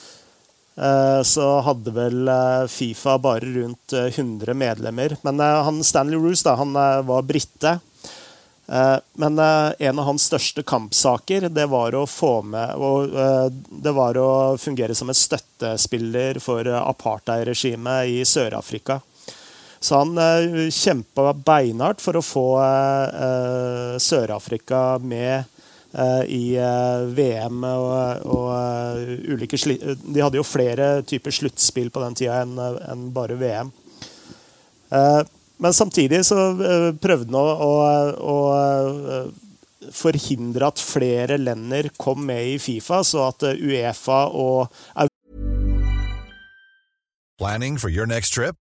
[1.25, 5.17] så hadde vel eh, Fifa bare rundt eh, 100 medlemmer.
[5.23, 7.79] Men eh, han Stanley Roos da, han eh, var brite.
[8.67, 13.93] Eh, Men eh, en av hans største kampsaker det var å få med eh, Det
[13.97, 19.01] var å fungere som en støttespiller for eh, apartheidregimet i Sør-Afrika.
[19.81, 20.17] Så han
[20.73, 25.56] kjempa beinhardt for å få eh, eh, Sør-Afrika med eh,
[26.29, 32.19] i eh, VM og, og eh, ulike De hadde jo flere typer sluttspill på den
[32.19, 33.73] tida enn en bare VM.
[34.93, 35.23] Eh,
[35.57, 37.73] men samtidig så eh, prøvde han å, å,
[38.21, 39.31] å eh,
[39.95, 44.69] forhindre at flere länder kom med i Fifa, så at eh, Uefa og
[47.37, 48.57] Planning for your next trip?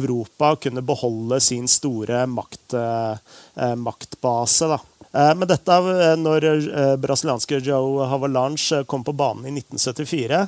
[0.00, 4.66] Europa kunne beholde sin store makt, eh, maktbase.
[4.66, 4.80] Da.
[5.12, 10.40] Eh, men dette, er når eh, brasilianske Joe Havalanche kom på banen i 1974,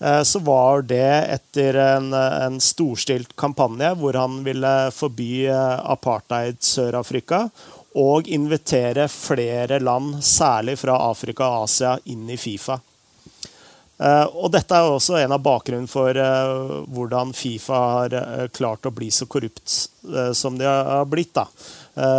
[0.00, 6.60] eh, så var det etter en, en storstilt kampanje hvor han ville forby eh, apartheid
[6.60, 7.46] Sør-Afrika
[7.96, 12.78] og invitere flere land, særlig fra Afrika og Asia, inn i Fifa.
[14.02, 18.88] Uh, og dette er også en av bakgrunnen for uh, hvordan Fifa har uh, klart
[18.88, 19.76] å bli så korrupt
[20.34, 21.30] som de har blitt.
[21.36, 21.44] Da.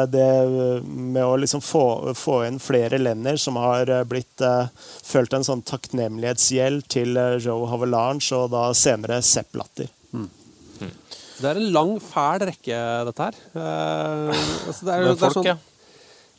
[0.08, 0.28] det
[0.88, 4.40] med å liksom få, få, inn flere lender som har blitt
[5.04, 9.92] følt en sånn takknemlighetsgjeld til Joe Havelange og da senere Sepp Latter.
[10.16, 10.30] Mm.
[10.80, 10.96] Mm.
[11.42, 13.42] Det er en lang, fæl rekke, dette her.
[13.60, 15.58] Altså det er, det er folk, sånn, ja.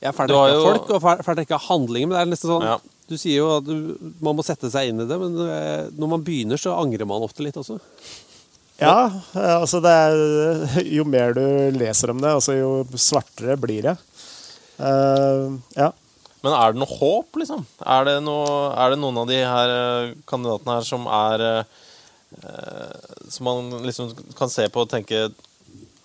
[0.01, 2.09] Ja, fæl rekke av folk og fæl rekke av handlinger.
[2.09, 2.81] Men det er nesten sånn ja.
[3.11, 3.67] Du sier jo at
[4.25, 7.25] man må sette seg inn i det, men eh, når man begynner, så angrer man
[7.27, 7.77] ofte litt også.
[8.81, 9.07] Ja,
[9.39, 11.45] altså det er Jo mer du
[11.77, 13.95] leser om det, altså jo svartere blir det.
[14.81, 15.93] Uh, ja.
[16.45, 17.63] Men er det noe håp, liksom?
[17.81, 21.63] Er det, noe, er det noen av de her eh, kandidatene her som er uh,
[23.31, 25.29] Som man liksom kan se på og tenke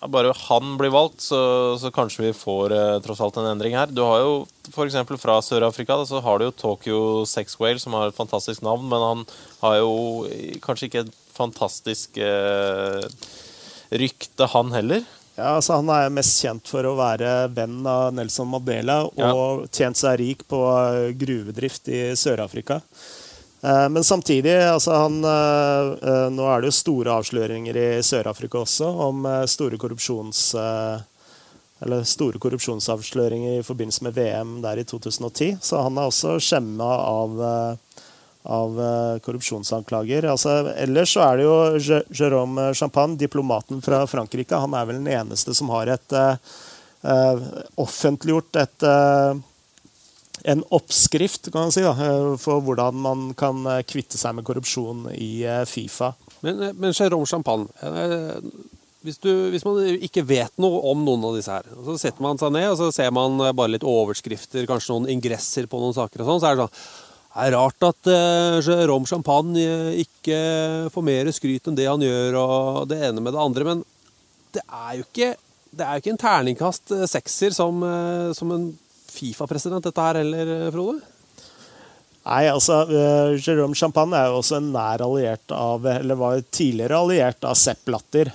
[0.08, 3.90] bare han blir valgt, så, så kanskje vi får eh, tross alt en endring her.
[3.92, 4.32] Du har jo
[4.70, 4.96] f.eks.
[5.20, 9.04] fra Sør-Afrika så har du jo Tokyo Sex Whale, som har et fantastisk navn, men
[9.04, 9.24] han
[9.60, 9.92] har jo
[10.64, 13.04] kanskje ikke et fantastisk eh,
[13.90, 15.04] rykte, han heller.
[15.36, 19.68] Ja, altså Han er mest kjent for å være venn av Nelson Mandela og ja.
[19.72, 22.80] tjent seg rik på eh, gruvedrift i Sør-Afrika.
[23.62, 28.62] Eh, men samtidig, altså han, eh, eh, nå er det jo store avsløringer i Sør-Afrika
[28.64, 30.50] også om store korrupsjons...
[32.04, 35.54] Store korrupsjonsavsløringer i forbindelse med VM der i 2010.
[35.64, 37.38] Så han er også skjemma av,
[38.44, 38.76] av
[39.24, 40.26] korrupsjonsanklager.
[40.28, 44.60] Altså, ellers så er det jo Jérôme Champagne, diplomaten fra Frankrike.
[44.60, 46.18] Han er vel den eneste som har et
[47.80, 48.88] offentliggjort et
[50.44, 54.46] en oppskrift kan man si, da, eh, for hvordan man kan eh, kvitte seg med
[54.46, 56.12] korrupsjon i eh, Fifa.
[56.44, 57.68] Men, men Jérôme Champagne
[59.00, 62.40] hvis, du, hvis, man ikke vet noe om noen av disse her, så setter man
[62.40, 66.20] seg ned og så ser man bare litt overskrifter, kanskje noen ingresser på noen saker,
[66.20, 69.62] og sånn, så er det sånn det er rart at uh, Jérôme Champagne
[70.02, 70.38] ikke
[70.90, 73.66] får mer skryt enn det han gjør, og det ene med det andre.
[73.68, 73.84] Men
[74.50, 75.28] det er jo ikke,
[75.78, 77.86] er jo ikke en terningkast sekser som,
[78.34, 78.66] som en
[79.10, 81.00] Fifa-president, dette her heller, Frode?
[82.20, 86.98] Nei, altså uh, Jérôme Champagne er jo også en nær alliert av Eller var tidligere
[87.00, 88.28] alliert av Sepp Latter.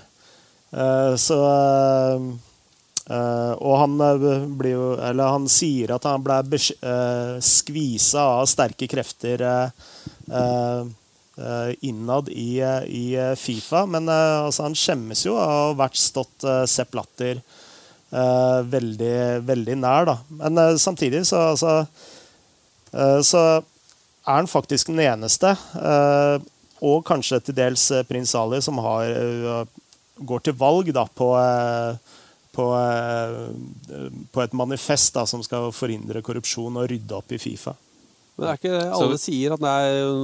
[0.74, 1.38] Uh, så
[3.06, 3.96] uh, Og han
[4.58, 6.60] blir jo Eller han sier at han ble
[7.46, 9.44] skvisa av sterke krefter
[11.86, 12.50] innad i,
[12.88, 13.06] i,
[13.38, 13.84] Fifa.
[13.86, 17.44] Men altså, han skjemmes jo av å ha vært stått Sepp Latter
[18.12, 19.16] veldig,
[19.46, 20.06] veldig nær.
[20.10, 20.18] Da.
[20.42, 21.86] Men uh, samtidig så, altså,
[22.94, 23.46] uh, så,
[24.26, 25.52] er han faktisk den eneste,
[26.82, 29.12] og kanskje til dels prins Ali, som har,
[30.18, 31.28] går til valg da, på,
[32.58, 32.66] på,
[34.34, 37.76] på, et manifest da, som skal forhindre korrupsjon og rydde opp i Fifa.
[38.34, 39.78] Men det er ikke alle sier at nei,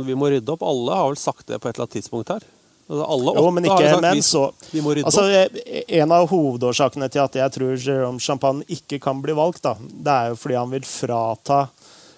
[0.09, 0.65] vi må rydde opp.
[0.65, 2.49] Alle har vel sagt det på et eller annet tidspunkt her?
[2.91, 5.59] Altså, alle jo, men ikke, sagt, men vi, så, vi må rydde altså, opp.
[6.01, 10.15] En av hovedårsakene til at jeg tror Jérôme Champagne ikke kan bli valgt, da, det
[10.15, 11.61] er jo fordi han vil frata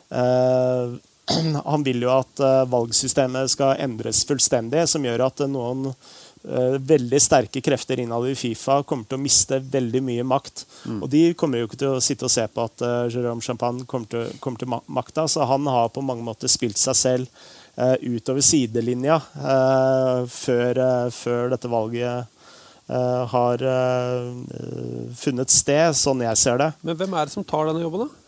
[0.10, 0.96] eh,
[1.74, 7.22] Han vil jo at eh, valgsystemet skal endres fullstendig, som gjør at noen eh, veldig
[7.22, 10.66] sterke krefter innad i Fifa kommer til å miste veldig mye makt.
[10.90, 11.00] Mm.
[11.06, 13.86] Og de kommer jo ikke til å sitte og se på at uh, Jérôme Champagne
[13.86, 17.62] kommer til, kommer til makta, så han har på mange måter spilt seg selv eh,
[17.76, 22.28] utover sidelinja eh, før, eh, før dette valget
[22.90, 24.28] eh, har eh,
[25.18, 26.68] funnet sted, sånn jeg ser det.
[26.86, 28.20] Men hvem er det som tar denne jobben, da?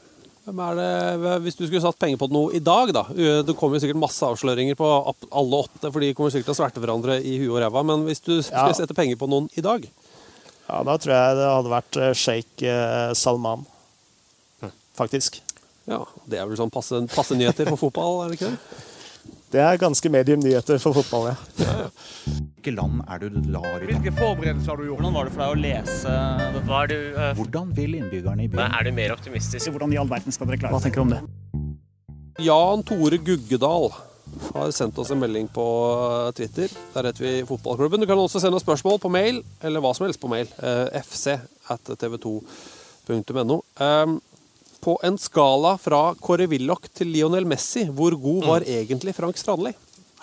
[0.45, 3.79] Hvem er det, hvis du skulle satt penger på noe i dag, da Det kommer
[3.79, 4.89] jo sikkert masse avsløringer på
[5.33, 7.81] alle åtte, for de kommer sikkert til å sverte hverandre i huet og ræva.
[7.89, 8.75] Men hvis du skulle Ja.
[8.77, 9.87] sette penger på noen i dag
[10.69, 13.65] Ja, Da tror jeg det hadde vært eh, sjeik eh, Salman,
[14.97, 15.41] faktisk.
[15.89, 18.85] Ja, Det er vel sånn passe, passe nyheter for fotball, er det ikke det?
[19.55, 21.35] Det er ganske medium nyheter for fotball, ja.
[22.25, 24.99] Hvilke land er du lar i Hvilke forberedelser har du gjort?
[24.99, 26.15] Hvordan var det for deg å lese
[26.65, 26.97] Hva er du
[27.37, 29.69] Hvordan vil innbyggerne i byen Er du mer optimistisk?
[29.71, 31.21] Hvordan i all verden skal dere klare Hva tenker du om det?
[32.43, 33.87] Jan Tore Guggedal
[34.49, 35.63] har sendt oss en melding på
[36.35, 36.67] Twitter.
[36.91, 38.03] Der heter vi Fotballklubben.
[38.03, 40.49] Du kan også sende oss spørsmål på mail, eller hva som helst på mail.
[40.59, 41.37] Eh, fc
[41.71, 43.61] at tv2.no.
[44.85, 49.71] På en skala fra Kåre Willoch til Lionel Messi, hvor god var egentlig Frank Strandli?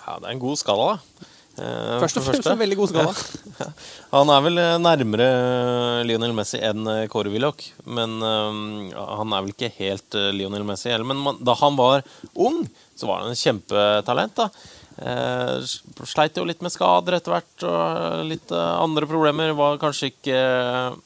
[0.05, 1.29] Ja, det er en god skala, da.
[1.53, 3.11] Eh, Først og fremst en veldig god skala.
[3.59, 3.67] Ja.
[4.15, 5.25] Han er vel eh, nærmere
[6.07, 7.61] Lionel Messi enn eh, Kåre Willoch.
[7.85, 11.05] Men eh, han er vel ikke helt eh, Lionel Messi heller.
[11.11, 12.01] Men man, da han var
[12.33, 12.63] ung,
[12.97, 14.39] så var han en kjempetalent.
[14.39, 14.47] da.
[15.03, 15.59] Eh,
[16.09, 19.53] sleit jo litt med skader etter hvert, og litt eh, andre problemer.
[19.59, 20.97] Var kanskje ikke eh,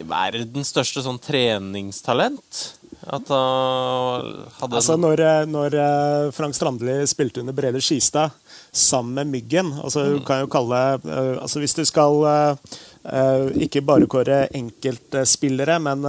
[0.00, 2.62] verdens største sånn treningstalent.
[3.02, 4.26] At han
[4.60, 8.30] hadde Altså når, når eh, Frank Strandli spilte under Brede Skistad
[8.72, 13.82] sammen med Myggen altså Du kan jo kalle eh, altså Hvis du skal eh, ikke
[13.84, 16.06] bare kåre enkeltspillere, men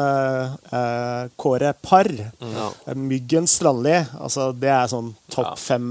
[1.36, 2.12] kåre par.
[2.14, 5.90] Eh, Myggen Strandli, altså det er sånn topp fem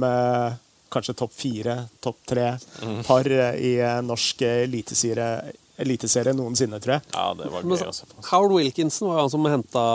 [0.92, 2.50] Kanskje topp fire, topp tre
[2.82, 3.02] Mhm.
[3.08, 3.24] par
[3.56, 3.74] i
[4.04, 7.06] norsk eliteserie eliteserie noensinne, tror jeg.
[7.14, 8.20] Ja, det var gøy å se på.
[8.28, 9.86] Howard Wilkinson var jo han som henta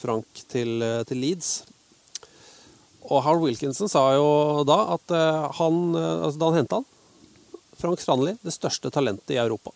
[0.00, 1.52] Frank til, til Leeds.
[3.10, 6.88] Og Howard Wilkinson sa jo da at eh, han, eh, altså da han henta han
[7.82, 9.72] Frank Strandli, det største talentet i Europa.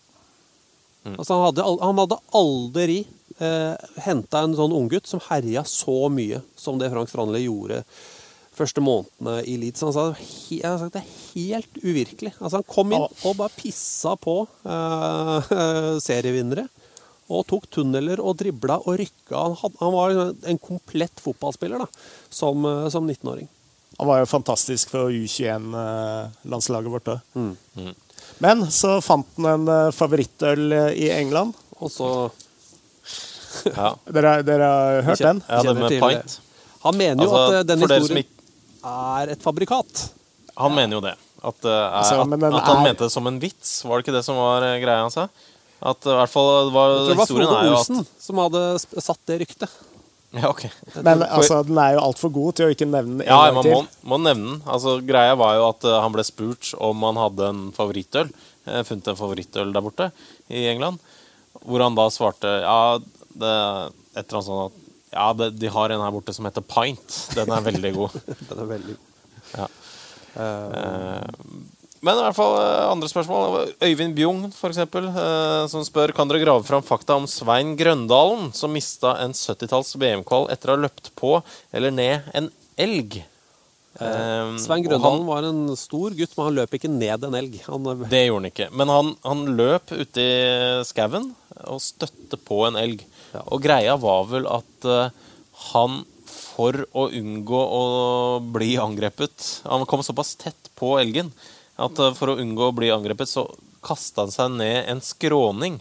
[1.07, 3.01] Altså han, hadde, han hadde aldri
[3.39, 7.83] eh, henta en sånn unggutt som herja så mye som det Frank Strandli gjorde
[8.57, 9.85] første månedene i Leeds.
[9.87, 12.33] Han sa he, jeg har sagt, det er helt uvirkelig.
[12.41, 15.53] Altså Han kom inn og bare pissa på uh,
[16.07, 16.67] serievinnere.
[17.27, 19.35] Og tok tunneler og dribla og rykka.
[19.35, 20.17] Han, had, han var
[20.53, 21.89] en komplett fotballspiller da,
[22.31, 23.49] som, eh, som 19-åring.
[23.99, 27.43] Han var jo fantastisk for U21-landslaget vårt òg.
[28.39, 31.57] Men så fant han en eh, favorittøl eh, i England.
[31.81, 32.11] Og så
[33.67, 33.95] Ja.
[34.15, 35.43] Dere, dere har hørt den?
[35.49, 36.41] Ja, det med pint.
[36.85, 38.36] Han mener jo Altså, at eh, den historien
[38.87, 40.07] er et fabrikat.
[40.57, 41.17] Han mener jo det.
[41.43, 43.85] At, eh, er, Altså, at, han er- mente det som en vits.
[43.85, 45.29] Var det ikke det som var eh, greia han sa?
[45.83, 48.25] At eh, i hvert fall var, Jeg tror det var Frode er jo Olsen at
[48.25, 48.63] som hadde
[49.05, 49.77] satt det ryktet.
[50.37, 50.65] Ja, ok.
[51.05, 53.55] Men altså, den er jo altfor god til å ikke nevne den en Ja, gang
[53.57, 54.63] man må, må nevne den.
[54.69, 58.33] Altså, greia var jo at uh, han ble spurt om han hadde en favorittøl.
[58.67, 60.11] Uh, funnet en favorittøl der borte
[60.53, 60.99] i England.
[61.63, 63.55] Hvor han da svarte ja, det,
[64.17, 64.83] et eller annet sånt at
[65.17, 67.17] ja, det, de har en her borte som heter Pint.
[67.35, 68.21] Den er veldig god.
[68.51, 68.99] Den er veldig
[69.57, 69.67] Ja.
[70.37, 71.65] Uh,
[72.05, 73.55] men i hvert fall eh, andre spørsmål.
[73.83, 78.53] Øyvind Bjung, for eksempel, eh, som spør kan dere grave fram fakta om Svein Grøndalen,
[78.55, 81.39] som mista en 70-talls VM-kval etter å ha løpt på
[81.75, 83.19] eller ned en elg.
[83.97, 87.59] Uh, Svein Grøndalen han- var en stor gutt, men han løp ikke ned en elg.
[87.65, 88.69] Han, Det gjorde han ikke.
[88.77, 91.31] Men han, han løp ute i skauen
[91.65, 93.07] og støtte på en elg.
[93.45, 95.11] Og greia var vel at uh,
[95.73, 97.85] han, for å unngå å
[98.41, 101.33] bli angrepet Han kom såpass tett på elgen
[101.77, 103.45] at uh, for å unngå å bli angrepet, så
[103.85, 105.77] kasta han seg ned en skråning.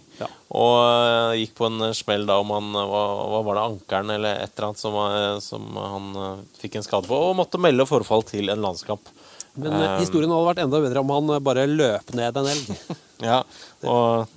[0.51, 4.41] Og uh, gikk på en smell da om han hva, hva var det, ankelen eller
[4.43, 4.97] et eller annet som,
[5.45, 9.07] som han fikk en skade på, og måtte melde forfall til en landskamp.
[9.55, 12.75] men historien hadde vært enda bedre om han bare løp ned en elg.
[13.23, 13.39] Ja,
[13.87, 14.27] og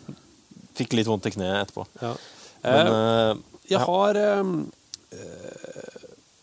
[0.79, 1.89] fikk litt vondt i kneet etterpå.
[1.99, 2.15] Ja.
[2.75, 3.85] Men, eh, Jeg ja.
[3.85, 4.43] har eh,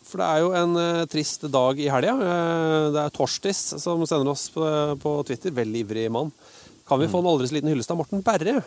[0.05, 2.13] For det er jo en uh, trist dag i helga.
[2.93, 4.63] Det er Torstis som sender oss på,
[5.01, 5.51] på Twitter.
[5.51, 6.29] Veldig ivrig mann.
[6.87, 8.59] Kan vi få en aldri så liten hyllest av Morten Berre?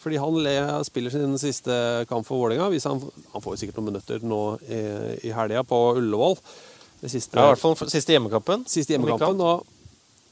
[0.00, 0.54] Fordi han le,
[0.86, 1.74] spiller sin siste
[2.10, 2.70] kamp for Vålerenga.
[2.86, 3.02] Han,
[3.34, 4.80] han får jo sikkert noen minutter nå i,
[5.28, 6.38] i helga på Ullevål.
[7.02, 8.64] Det siste, Ja, i hvert fall siste hjemmekampen.
[8.70, 9.42] Siste hjemmekampen.
[9.42, 9.66] Og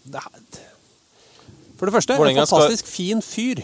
[0.09, 0.63] det er,
[1.77, 3.61] for det første, Vålinga en skal- fantastisk fin fyr.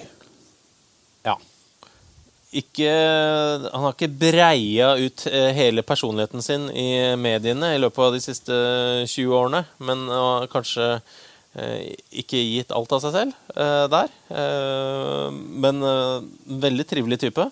[2.51, 2.91] Ikke,
[3.71, 8.23] han har ikke breia ut eh, hele personligheten sin i mediene i løpet av de
[8.25, 8.57] siste
[9.07, 11.93] 20 årene, men har kanskje eh,
[12.25, 14.11] ikke gitt alt av seg selv eh, der.
[15.63, 15.79] Men
[16.65, 17.47] veldig trivelig type.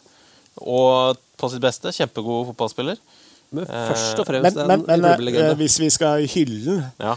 [0.66, 2.98] Og på sitt beste kjempegod fotballspiller.
[3.54, 7.14] Men først og fremst Men, men, men hvis vi skal hylle den Ja.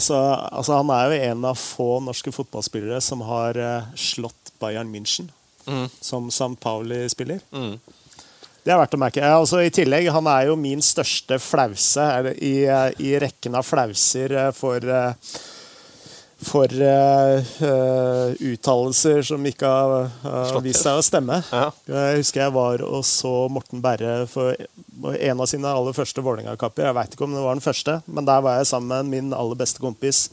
[0.00, 0.16] så
[0.48, 3.58] altså, Han er jo en av få norske fotballspillere som har
[3.98, 5.28] slått Bayern München
[6.00, 6.54] Som St.
[6.60, 7.42] Pauli-spiller.
[7.52, 7.76] Mm.
[8.64, 9.24] Det er verdt å merke.
[9.24, 14.34] Altså, I tillegg, han er jo min største flause i, eh, i rekken av flauser
[14.36, 15.30] eh, for eh,
[16.38, 21.40] for uh, uh, uttalelser som ikke har uh, vist seg å stemme.
[21.50, 21.64] Ja.
[21.90, 26.86] Jeg husker jeg var og så Morten Berre for en av sine aller første Vålerenga-kapper.
[26.86, 29.34] Jeg veit ikke om det var den første, men der var jeg sammen med min
[29.34, 30.28] aller beste kompis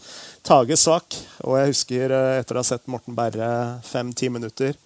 [0.46, 1.18] Tage Svak.
[1.46, 3.50] Og jeg husker, etter å ha sett Morten Berre
[3.86, 4.78] fem-ti minutter,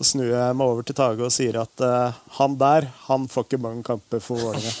[0.00, 3.44] så snur jeg meg over til Tage og sier at uh, han der, han får
[3.44, 4.72] ikke mange kamper for Vålerenga.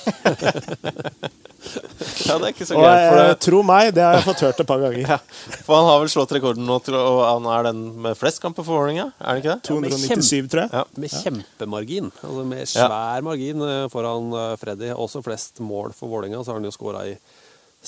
[2.24, 3.04] ja, det er ikke så og greit.
[3.04, 3.34] For, eh, det.
[3.44, 5.02] tro meg, det har jeg fått hørt et par ganger.
[5.12, 5.18] Ja,
[5.66, 8.80] for han har vel slått rekorden nå, og han er den med flest kamper for
[8.80, 9.10] Vålerenga?
[9.20, 9.62] Er han ikke det?
[9.68, 10.70] 297, tror jeg.
[10.72, 10.84] Ja.
[11.04, 12.08] Med kjempemargin.
[12.22, 14.88] Altså med svær margin eh, foran Freddy.
[14.96, 16.40] Også flest mål for Vålerenga.
[16.40, 17.14] Så har han jo skåra i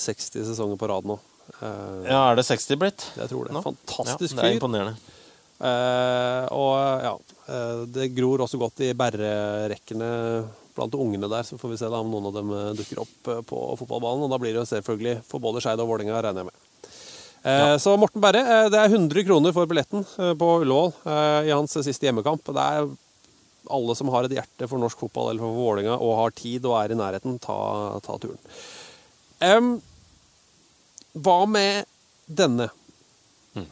[0.05, 1.17] 60 sesonger på rad nå.
[1.57, 3.09] Eh, Ja, er det 60 blitt?
[3.17, 3.57] Jeg tror det.
[3.57, 3.65] Nå?
[3.65, 4.59] Fantastisk ja, Det er fyr.
[4.61, 4.95] imponerende.
[5.61, 7.13] Eh, og ja,
[7.47, 10.09] eh, det gror også godt i bærerekkene
[10.73, 11.45] blant ungene der.
[11.47, 14.25] Så får vi se da om noen av dem eh, dukker opp på fotballbanen.
[14.25, 16.59] Og da blir det jo selvfølgelig for både Skeid og Vålerenga, regner jeg med.
[17.43, 17.73] Ja.
[17.75, 20.05] Så Morten Berre, det er 100 kroner for billetten
[20.39, 20.93] på Ullevål
[21.43, 22.39] i hans siste hjemmekamp.
[22.55, 22.85] Det er
[23.67, 26.77] alle som har et hjerte for norsk fotball eller for Vålerenga og har tid og
[26.79, 27.57] er i nærheten, ta,
[28.05, 28.39] ta turen.
[29.43, 29.73] Um,
[31.19, 31.83] hva med
[32.31, 32.69] denne?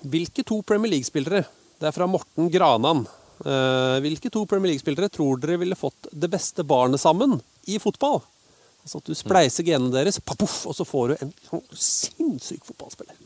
[0.03, 1.45] Hvilke to Premier League-spillere
[1.81, 3.07] Det er fra Morten Granan.
[3.41, 8.19] Eh, hvilke to Premier League-spillere tror dere ville fått det beste barnet sammen i fotball?
[8.85, 13.17] Altså at du spleiser genene deres, papuff, og så får du en sånn sinnssyk fotballspiller.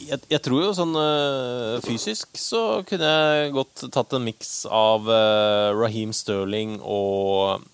[0.00, 5.08] Jeg, jeg tror jo sånn øh, fysisk så kunne jeg godt tatt en miks av
[5.08, 7.64] øh, Raheem Sterling og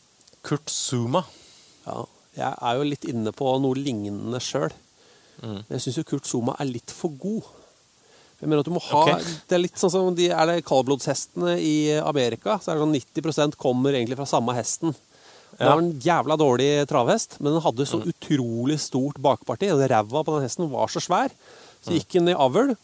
[0.47, 1.25] Kurt Zuma.
[1.87, 2.01] Ja,
[2.39, 4.71] jeg er jo litt inne på noe lignende sjøl.
[5.43, 5.63] Mm.
[5.67, 7.47] Men jeg syns jo Kurt Zuma er litt for god.
[8.37, 9.35] Jeg mener at du må ha, okay.
[9.49, 12.59] Det er litt sånn som de er det kaldblodshestene i Amerika.
[12.61, 14.93] så er det sånn 90% kommer egentlig fra samme hesten.
[15.57, 19.71] Det var en jævla dårlig travhest, men den hadde så utrolig stort bakparti.
[19.73, 21.33] og Ræva på den hesten var så svær.
[21.81, 22.75] Så gikk den i avl,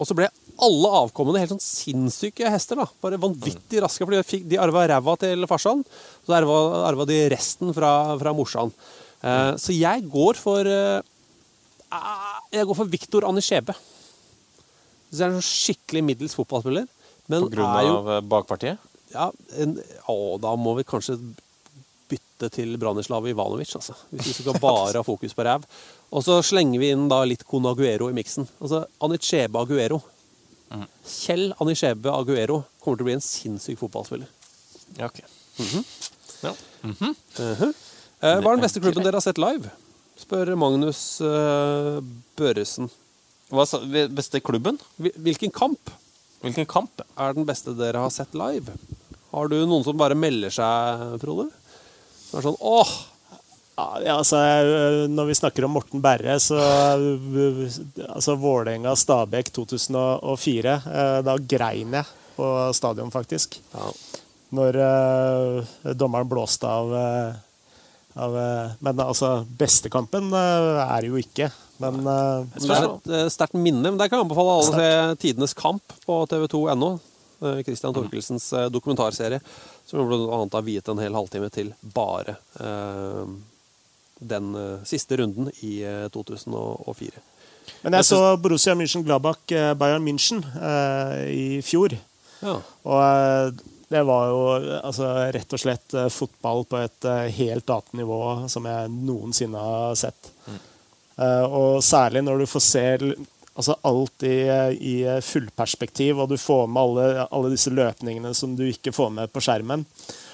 [0.00, 0.30] og så ble
[0.64, 2.80] alle avkommende helt sånn sinnssyke hester.
[2.80, 2.88] da.
[3.04, 5.84] Bare vanvittig raske, for de arva ræva til farsan.
[6.24, 6.56] Så arva,
[6.88, 8.72] arva de resten fra, fra morsan.
[9.20, 10.64] Uh, så jeg går for
[11.92, 13.76] ah, Jeg går for Viktor Anishebe.
[15.10, 16.86] Så er han en skikkelig middels fotballspiller.
[17.30, 18.78] Men På grunn jo av øh, bakpartiet.
[19.12, 19.76] ja, en,
[20.10, 21.16] å, da må vi kanskje
[22.10, 23.94] bytte til Branislav Ivanovic, altså.
[24.10, 25.66] Hvis vi skal bare ha fokus på ræv.
[26.10, 28.48] Og så slenger vi inn da litt Kon Aguero i miksen.
[28.58, 30.00] Altså Anichebe Aguero.
[30.70, 30.86] Mm.
[31.06, 34.30] Kjell Anichebe Aguero kommer til å bli en sinnssyk fotballspiller.
[34.98, 35.20] Ja, ok.
[36.42, 36.54] ja.
[36.82, 37.04] Mhm.
[37.38, 37.62] Eh,
[38.42, 39.70] Hva er den beste klubben dere har sett live?
[40.20, 42.02] Spør Magnus uh,
[42.36, 42.90] Børresen.
[43.50, 43.80] Hva sa
[44.10, 44.78] Beste klubben?
[44.96, 45.92] Hvilken kamp
[46.40, 47.02] Hvilken kamp?
[47.20, 48.72] er den beste dere har sett live?
[49.30, 51.50] Har du noen som bare melder seg, Frode?
[52.30, 52.92] Som er sånn åh,
[54.04, 57.76] Ja, altså, eh, når vi snakker om Morten Berre, så eh,
[58.10, 63.56] altså Vålerenga-Stabæk 2004, eh, da grein jeg på stadion, faktisk.
[64.50, 66.92] Når uh, dommeren blåste av,
[68.18, 68.38] av
[68.82, 71.50] Men altså, bestekampen uh, er det jo ikke.
[71.80, 73.86] Men uh, Det er et eh, sterkt minne.
[73.88, 76.90] men Der kan jeg anbefale alle å se Tidenes kamp på tv2.no.
[77.40, 79.40] Eh, Christian Torkelsens dokumentarserie.
[79.88, 82.36] Som annet har viet en hel halvtime til bare
[84.20, 84.54] den
[84.84, 87.24] siste runden i eh, 2004.
[87.82, 90.44] Men jeg så Borussia München-Gladbach eh, Bayern München
[91.32, 91.96] i fjor.
[92.40, 92.56] Ja.
[92.60, 93.60] Og
[93.90, 94.42] det var jo
[94.80, 98.20] altså, rett og slett fotball på et helt annet nivå
[98.52, 100.30] som jeg noensinne har sett.
[100.46, 100.60] Eh,
[101.50, 102.84] og særlig når du får se
[103.60, 108.30] altså, alt i, eh, i eh, fullperspektiv, og du får med alle, alle disse løpningene
[108.36, 109.82] som du ikke får med på skjermen.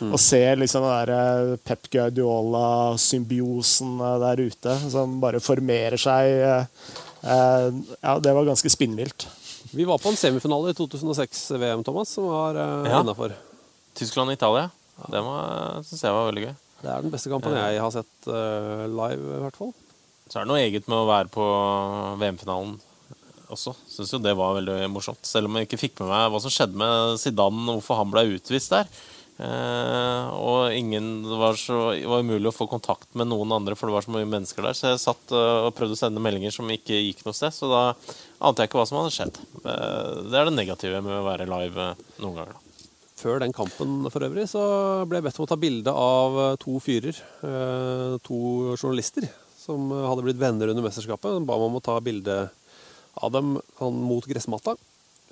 [0.00, 0.12] Mm.
[0.12, 6.24] Og ser liksom den der eh, Pep Guardiola-symbiosen eh, der ute, som bare formerer seg.
[6.44, 6.64] eh,
[7.22, 7.70] eh,
[8.02, 9.20] ja, det var ganske spinnvilt.
[9.74, 13.00] Vi var på en semifinale i 2006-VM, Thomas, som var Ja.
[13.00, 13.30] innafor.
[13.96, 14.70] Tyskland-Italia.
[15.10, 15.20] Det
[15.88, 16.54] syns jeg var veldig gøy.
[16.82, 19.72] Det er den beste kampen jeg har sett eh, live, i hvert fall.
[20.26, 21.46] Så er det noe eget med å være på
[22.20, 22.76] VM-finalen
[23.52, 23.74] også.
[23.90, 25.22] Syns jo det var veldig morsomt.
[25.26, 28.26] Selv om jeg ikke fikk med meg hva som skjedde med Zidane, hvorfor han ble
[28.34, 28.90] utvist der.
[29.36, 33.90] Eh, og ingen, var, så, det var umulig å få kontakt med noen andre, for
[33.90, 34.76] det var så mange mennesker der.
[34.76, 37.54] Så jeg satt eh, og prøvde å sende meldinger som ikke gikk noe sted.
[37.54, 39.42] Så da ante jeg ikke hva som hadde skjedd.
[39.62, 42.56] Eh, det er det negative med å være live eh, noen ganger.
[42.56, 42.62] da.
[43.16, 44.62] Før den kampen for øvrig så
[45.08, 47.20] ble jeg bedt om å ta bilde av eh, to fyrer,
[48.26, 48.40] to
[48.76, 49.28] journalister,
[49.66, 51.36] som eh, hadde blitt venner under mesterskapet.
[51.36, 52.38] De ba meg om å ta bilde
[53.16, 54.76] av dem sånn mot gressmatta.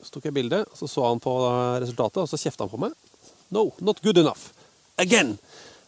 [0.04, 1.32] Så tok jeg bilde, så så han på
[1.80, 2.96] resultatet, og så kjefta han på meg.
[3.54, 4.50] No, not good enough.
[5.00, 5.36] Again!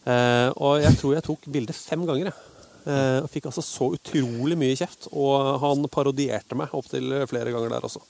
[0.07, 2.31] Eh, og jeg tror jeg tok bildet fem ganger.
[2.31, 2.56] Jeg.
[2.87, 5.09] Eh, og fikk altså så utrolig mye kjeft.
[5.11, 8.03] Og han parodierte meg opptil flere ganger der også.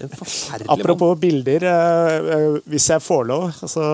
[0.00, 3.84] En forferdelig Apropos bilder, eh, eh, hvis jeg får lov altså,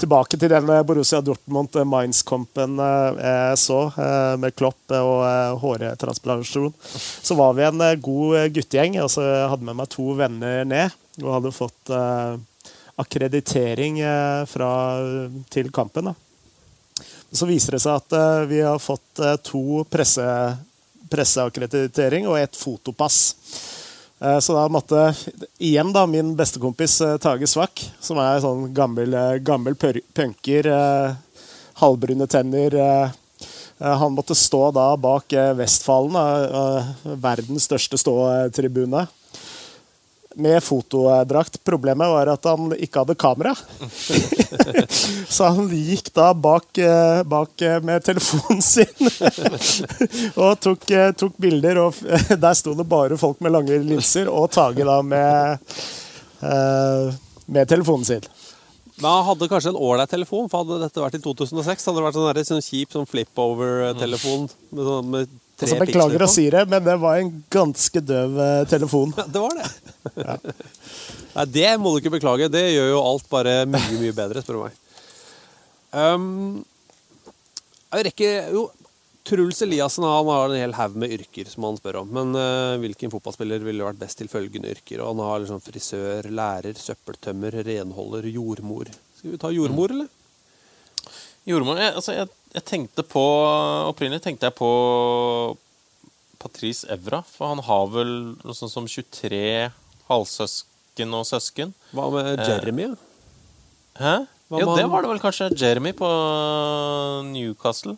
[0.00, 6.74] Tilbake til den Borussia Dortmund-Mainz-kampen jeg så, eh, med Klopp og hårtransplantasjon.
[6.96, 9.00] Så var vi en god guttegjeng.
[9.02, 11.92] og så hadde med meg to venner ned og hadde fått
[12.96, 13.98] akkreditering
[14.48, 14.70] fra,
[15.52, 16.12] til kampen.
[16.12, 16.14] da.
[17.32, 20.24] Så viser det seg at eh, vi har fått eh, to presse,
[21.10, 23.18] presseakkreditering og et fotopass.
[24.20, 25.08] Eh, Så da måtte
[25.58, 30.70] igjen da min bestekompis Tage Svakk, som er sånn gammel, gammel punker,
[31.76, 32.72] halvbrune tenner
[33.76, 36.16] Han måtte stå da bak Vestfallen,
[37.20, 39.02] verdens største ståtribune,
[40.36, 41.64] med fotodrakt.
[41.64, 43.54] Problemet var at han ikke hadde kamera.
[45.34, 49.10] Så han gikk da bak, eh, bak eh, med telefonen sin
[50.42, 51.80] og tok, eh, tok bilder.
[51.86, 52.02] Og
[52.44, 55.72] der sto det bare folk med lange linser, og Tage da med,
[56.44, 57.16] eh,
[57.46, 58.28] med telefonen sin.
[58.96, 62.06] Men han hadde kanskje en ålreit telefon, for hadde dette vært i 2006, hadde det
[62.06, 66.66] vært sånn, der, sånn kjip sånn flip-over-telefon med, sånn, med Altså, beklager å si det,
[66.68, 69.14] men det var en ganske døv eh, telefon.
[69.16, 70.56] Ja, det var det.
[71.36, 72.50] Nei, det må du ikke beklage.
[72.52, 74.82] Det gjør jo alt bare mye, mye bedre, spør du meg.
[75.96, 76.26] Um,
[77.94, 78.66] jeg rekker jo
[79.26, 82.12] Truls Eliassen han har en hel haug med yrker som han spør om.
[82.14, 85.00] Men uh, hvilken fotballspiller ville vært best til følgende yrker?
[85.00, 88.92] Og han har liksom frisør, lærer, søppeltømmer, renholder, jordmor.
[89.18, 90.12] Skal vi ta jordmor, eller?
[91.46, 93.22] Jordmor jeg, altså, jeg, jeg tenkte på
[93.90, 94.70] Opprinnelig tenkte jeg på
[96.40, 98.10] Patrice Evra, for han har vel
[98.44, 99.70] noe sånt som 23
[100.08, 101.72] halvsøsken og søsken.
[101.96, 102.90] Hva med Eh, Jeremy?
[103.98, 104.14] Hæ?
[104.50, 105.48] Hva Jo, det var det vel kanskje.
[105.58, 106.10] Jeremy på
[107.32, 107.96] Newcastle.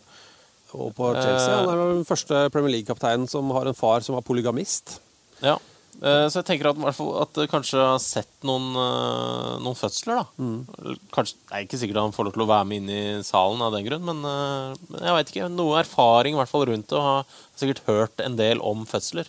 [0.73, 1.53] Og på Chelsea.
[1.53, 4.99] Eh, Han er den første Premier League-kapteinen som har en far som var polygamist.
[5.41, 5.57] Ja.
[5.99, 10.25] Eh, Så jeg tenker at, i at kanskje har sett noen, eh, noen fødsler, da.
[10.39, 10.95] Mm.
[11.11, 13.61] Kanskje, det er ikke sikkert han får lov til å være med inn i salen
[13.65, 15.49] av den grunn, men, eh, men jeg vet ikke.
[15.51, 17.25] Noe erfaring i hvert fall rundt det, og har
[17.59, 19.27] sikkert hørt en del om fødsler,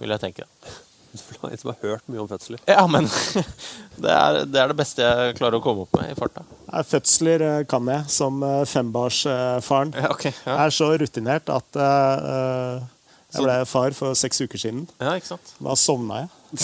[0.00, 0.44] vil jeg tenke.
[1.10, 2.60] En som har hørt mye om fødsler.
[2.70, 3.08] Ja, men
[4.04, 6.44] det er, det er det beste jeg klarer å komme opp med i farta.
[6.86, 9.90] Fødsler eh, kan jeg, som eh, fembarnsfaren.
[9.98, 10.52] Ja, okay, ja.
[10.54, 12.99] Jeg er så rutinert at eh, eh, Så-
[13.32, 14.84] jeg ble far for seks uker siden.
[15.00, 15.52] Ja, ikke sant?
[15.62, 16.30] Da sovna jeg.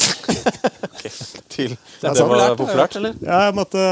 [1.55, 3.15] Til Det Det var populært, eller?
[3.23, 3.83] Ja, jeg måtte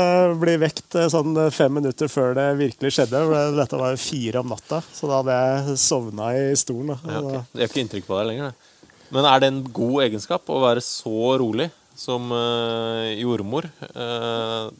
[0.40, 3.20] bli vekt eh, sånn fem minutter før det virkelig skjedde.
[3.60, 6.96] Dette var fire om natta, så da hadde jeg sovna i stolen.
[7.06, 7.44] Ja, okay.
[7.52, 8.72] Det gjør ikke inntrykk på deg lenger, det.
[9.14, 13.70] Men er det en god egenskap å være så rolig som eh, jordmor?
[13.94, 14.72] Eh,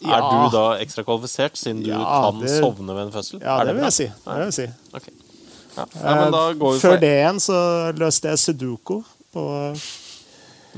[0.00, 0.16] Ja.
[0.16, 3.42] Er du da ekstra kvalifisert, siden du Ja, kan sovne ved en fødsel?
[3.42, 4.06] Ja, det, det vil jeg si.
[4.24, 4.64] Det vil jeg si.
[4.96, 5.08] Ok.
[5.80, 5.86] Ja.
[6.04, 7.58] Ja, men da Eh, går Før det igjen så
[7.98, 9.00] løste jeg sudoku.
[9.34, 9.44] På,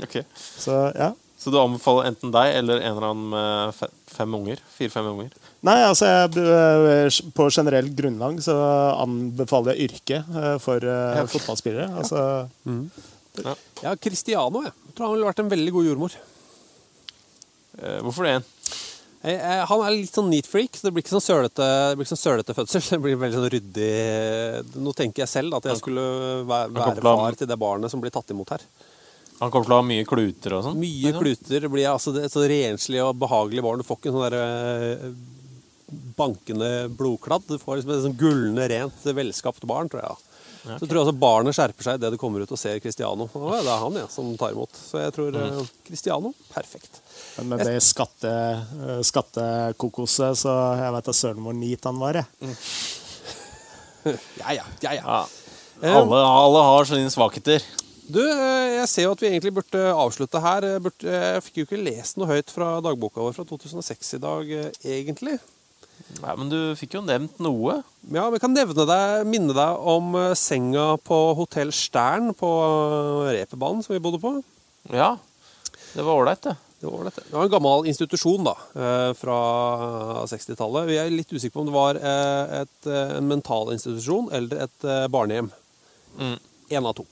[0.03, 0.23] Ok.
[0.59, 1.11] så ja.
[1.37, 4.61] Så du anbefaler enten deg eller en eller annen med fem unger?
[4.77, 5.33] Fire-fem unger?
[5.63, 8.55] Nei, altså jeg, eh, på generelt grunnlag så
[9.03, 11.25] anbefaler jeg yrke eh, for Ja.
[11.27, 11.89] fotballspillere.
[11.99, 12.49] Altså,
[13.43, 13.55] Ja.
[13.81, 14.71] Ja, Cristiano, jeg.
[14.87, 16.11] jeg tror han ville vært en veldig god jordmor.
[17.81, 18.43] Eh, hvorfor det?
[19.23, 21.67] Eh, jeg, Han er litt sånn neat freak, så det blir ikke sånn sølete,
[22.11, 22.83] sånn sølete fødsel.
[22.93, 26.03] Det blir veldig sånn ryddig Nå tenker jeg selv at jeg skulle
[26.49, 28.65] være, være far til det barnet som blir tatt imot her.
[29.39, 30.75] Han kommer til å ha mye kluter og sånn?
[30.79, 31.23] Mye liksom?
[31.23, 31.63] kluter.
[31.65, 33.81] Det blir altså det, så renslig og behagelig barn.
[33.81, 35.07] Du får ikke sånn der eh,
[36.19, 37.47] bankende blodkladd.
[37.49, 40.29] Du får liksom et sånn gullende, rent, velskapt barn, tror jeg.
[40.63, 43.27] Ja, Så tror jeg altså barnet skjerper seg idet det kommer ut og ser Cristiano.
[43.35, 44.71] Å, det er han ja, som tar imot.
[44.79, 45.59] Så jeg tror Mm.
[45.59, 47.01] eh, Cristiano perfekt.
[47.37, 48.33] Men med det skatte,
[48.87, 52.53] eh, skattekokoset, så jeg vet da søren hvor neat han var, jeg.
[54.03, 54.65] Ja, ja.
[54.83, 55.19] ja, ja.
[55.79, 55.93] Ja.
[55.95, 57.63] Alle, alle har sine svakheter.
[58.03, 60.67] Du, eh, jeg ser jo at vi egentlig burde avslutte her.
[60.75, 64.71] Jeg, fikk jo ikke lest noe høyt fra dagboka vår fra 2006 i dag, eh,
[64.99, 65.37] egentlig.
[66.19, 67.79] Nei, Men du fikk jo nevnt noe.
[68.11, 72.51] Ja, men jeg kan nevne deg, minne deg om eh, senga på Hotell Stern på
[72.67, 74.35] eh, Reperbanen som vi bodde på.
[74.91, 75.15] Ja,
[75.93, 76.57] det var ålreit, det.
[76.83, 79.35] Det var, det var en gammel institusjon da, eh, fra
[80.27, 80.89] 60-tallet.
[80.89, 84.65] Vi er litt usikre på om det var eh, et, eh, en mental institusjon eller
[84.65, 85.13] et barnehjem.
[85.15, 85.47] barnehjem.
[86.19, 86.81] Mm.
[86.83, 87.05] Av to.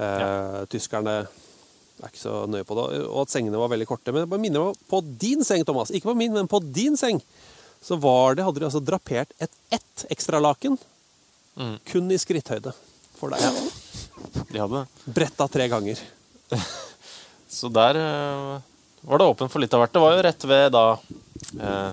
[0.00, 0.64] Ja.
[0.72, 2.86] Tyskerne er ikke så nøye på det.
[3.04, 4.10] Og at sengene var veldig korte.
[4.10, 5.92] Men jeg bare minner meg på din seng, Thomas.
[5.94, 7.22] Ikke på min, men på din seng.
[7.78, 10.80] Så var det, hadde de altså drapert et ett ekstralaken.
[11.60, 11.76] Mm.
[11.92, 12.74] Kun i skritthøyde
[13.20, 13.46] for deg.
[14.50, 15.14] De hadde det.
[15.14, 16.02] Bretta tre ganger.
[17.52, 18.71] Så der eh,
[19.04, 19.92] var det åpent for litt av hvert.
[19.92, 20.84] Det var jo rett ved da
[21.60, 21.92] eh,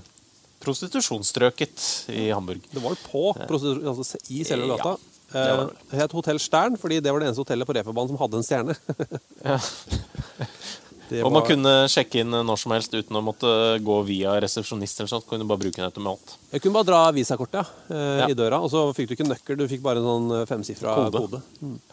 [0.64, 2.62] prostitusjonsstrøket i Hamburg.
[2.74, 4.95] Det var jo på prostitu- altså, i selve gata.
[4.97, 7.74] Ja, det var Eh, Det het Hotell Stern, fordi det var det eneste hotellet på
[7.78, 8.76] Reeperbanen som hadde en stjerne.
[11.10, 13.49] Det Og man var- kunne sjekke inn når som helst uten å måtte
[13.82, 14.99] gå via resepsjonist.
[14.99, 15.26] eller sånt.
[15.28, 16.36] Kunne bare bruke en automat.
[16.51, 18.28] Jeg kunne bare dra visakortet ja, eh, Ja.
[18.30, 20.93] i døra, og så fikk du ikke nøkkel, du fikk bare en sånn eh, femsifra
[20.95, 21.18] Kode.
[21.18, 21.41] kode.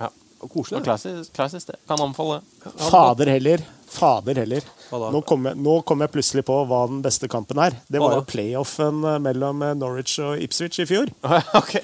[0.00, 0.08] Ja.
[0.42, 0.78] Og koselig.
[0.80, 1.76] Og Klassisk, klassisk det.
[1.88, 2.72] Kan anbefale det.
[2.90, 3.64] Fader heller.
[3.86, 4.60] Fader heller.
[4.92, 7.74] Nå kom, jeg, nå kom jeg plutselig på hva den beste kampen er.
[7.90, 11.10] Det var jo playoffen eh, mellom eh, Norwich og Ipswich i fjor.
[11.60, 11.82] okay.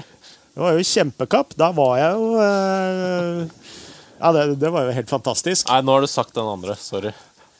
[0.52, 1.56] Det var jo kjempekapp.
[1.58, 3.68] Da var jeg jo eh,
[4.22, 5.66] Ja, det, det var jo helt fantastisk.
[5.70, 6.78] Nei, nå har du sagt den andre.
[6.78, 7.10] Sorry.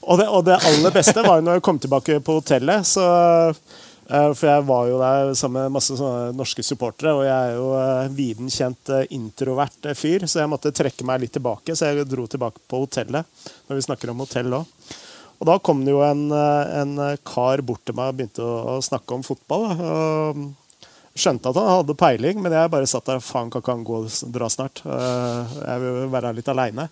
[0.03, 2.87] Og det, og det aller beste var jo når jeg kom tilbake på hotellet.
[2.87, 3.03] Så,
[3.51, 8.15] eh, for jeg var jo der sammen med masse norske supportere, og jeg er jo
[8.15, 11.75] viden kjent introvert fyr, så jeg måtte trekke meg litt tilbake.
[11.75, 13.27] Så jeg dro tilbake på hotellet,
[13.67, 14.93] når vi snakker om hotell òg.
[15.43, 18.77] Og da kom det jo en, eh, en kar bort til meg og begynte å,
[18.79, 19.65] snakke om fotball.
[19.73, 19.89] Da.
[19.91, 23.19] Og skjønte at han hadde peiling, men jeg bare satt der.
[23.19, 24.85] Faen, kan ikke han gå og dra snart?
[24.87, 26.87] Eh, Jeg vil være litt aleine.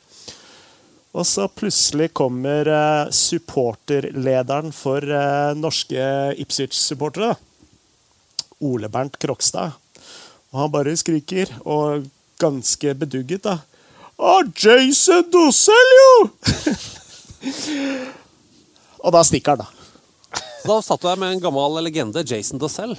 [1.15, 5.07] Og så plutselig kommer eh, supporterlederen for
[5.55, 7.37] norske Ipswich-supportere.
[8.67, 9.79] Ole Bernt Krokstad.
[10.51, 12.11] Og han bare skriker, og
[12.43, 13.61] ganske bedugget, da.
[14.19, 16.17] Å, Jason Dosell, jo!
[19.01, 20.41] og da stikker han, da.
[20.61, 22.95] Så da satt du der med en gammel legende, Jason Dossell.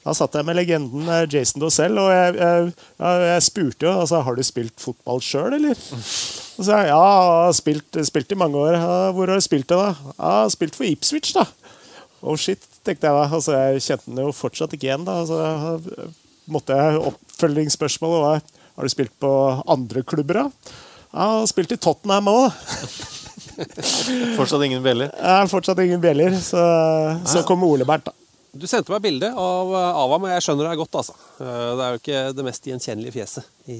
[0.00, 4.22] Da satt jeg med legenden eh, Jason Dossel, og jeg, jeg, jeg, spurte jo altså,
[4.24, 5.76] har du spilt fotball sjøl, eller.
[5.76, 8.78] Og så sa jeg ja, spilt, spilt i mange år.
[9.16, 10.14] Hvor har du spilt det, da?
[10.16, 11.44] Ja, spilt for Ipswich, da.
[12.20, 13.28] Oh shit, tenkte jeg da.
[13.28, 15.06] Altså, jeg kjente den jo fortsatt ikke igjen.
[15.08, 15.20] da.
[15.22, 16.16] Altså,
[16.50, 18.42] måtte jeg Oppfølgingsspørsmålet var
[18.80, 19.30] har du spilt på
[19.68, 20.74] andre klubber, da?
[21.12, 23.18] Ja, spilt i Tottenham òg.
[24.38, 25.12] Fortsatt ingen bjeller.
[25.50, 26.34] Fortsatt ingen bjeller.
[26.40, 26.64] Så,
[27.26, 28.16] så kom Ole Bernt, da.
[28.50, 30.96] Du sendte meg bilde av, av ham, og jeg skjønner deg godt.
[30.98, 31.12] altså.
[31.38, 33.46] Eh, Det er jo ikke det mest gjenkjennelige fjeset.
[33.70, 33.76] I,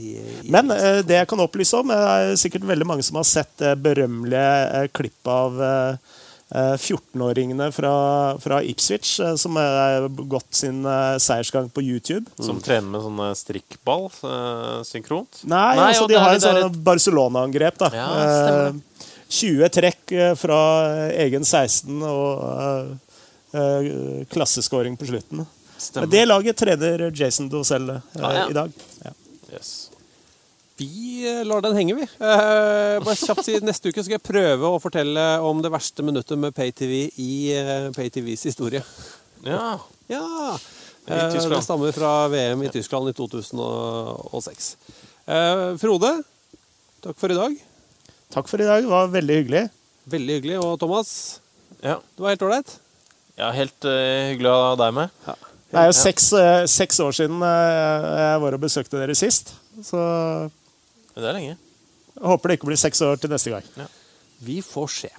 [0.47, 3.51] i Men eh, det jeg kan opplyse om, er sikkert veldig mange som har sett
[3.59, 6.15] det berømmelige eh, klippet av eh,
[6.55, 7.91] eh, 14-åringene fra,
[8.47, 12.31] fra Ipswich, eh, som har gått sin eh, seiersgang på YouTube.
[12.39, 15.43] Som trener med sånne strikkball eh, synkront.
[15.51, 17.83] Nei, altså, de er har et sånn Barcelona-angrep.
[17.83, 17.91] da.
[17.91, 18.71] Ja, stemmer det.
[18.71, 18.87] Eh,
[19.31, 20.59] 20 trekk eh, fra
[21.23, 23.91] egen 16 og eh, eh,
[24.31, 25.45] klasseskåring på slutten.
[25.81, 26.07] Stemmer.
[26.07, 28.49] Men Det laget trener Jason Dozell Ja, ja.
[28.51, 28.75] i dag.
[29.05, 29.15] Ja.
[29.55, 29.71] Yes.
[30.81, 32.03] Vi lar den henge, vi.
[32.03, 36.41] Eh, bare kjapt si, Neste uke skal jeg prøve å fortelle om det verste minuttet
[36.41, 38.83] med PayTV i eh, PayTVs historie.
[39.45, 39.75] Ja.
[40.09, 40.25] Ja.
[41.07, 44.71] Eh, det stammer fra VM i Tyskland i 2006.
[45.27, 46.15] Eh, Frode,
[47.05, 47.61] takk for i dag.
[48.31, 48.83] Takk for i dag.
[48.85, 49.65] Det var veldig hyggelig.
[50.11, 50.59] Veldig hyggelig.
[50.63, 51.41] Og Thomas,
[51.83, 51.97] Ja.
[52.17, 52.77] det var helt ålreit.
[53.39, 55.11] ja, helt uh, hyggelig å ha deg med.
[55.71, 59.55] Det er jo seks, uh, seks år siden uh, jeg var og besøkte dere sist.
[59.83, 59.99] Så
[61.15, 61.57] Det er lenge.
[61.57, 63.89] jeg håper det ikke blir seks år til neste gang.
[64.41, 65.11] Vi får se.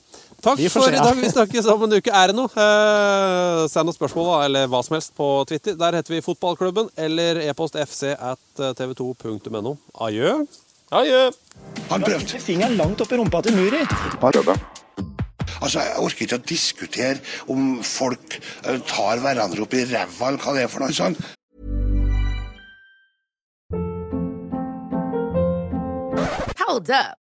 [0.42, 1.18] Takk får for se, i dag.
[1.22, 2.10] Vi snakkes om en uke.
[2.10, 2.50] Er det noe?
[2.50, 5.76] Eh, send oss spørsmål da, eller hva som helst på Twitter.
[5.78, 9.76] Der heter vi Fotballklubben eller e-post fc at tv2.no.
[10.02, 10.32] Adjø.
[10.92, 11.20] Adjø.
[11.92, 12.40] Han prøvde.
[12.44, 13.84] Fingeren langt opp i rumpa til Muri.
[15.62, 17.20] Altså, Jeg orker ikke å diskutere
[17.54, 21.22] om folk eh, tar hverandre opp i ræva, eller hva det er for noe sånt.
[26.62, 27.21] Hold up.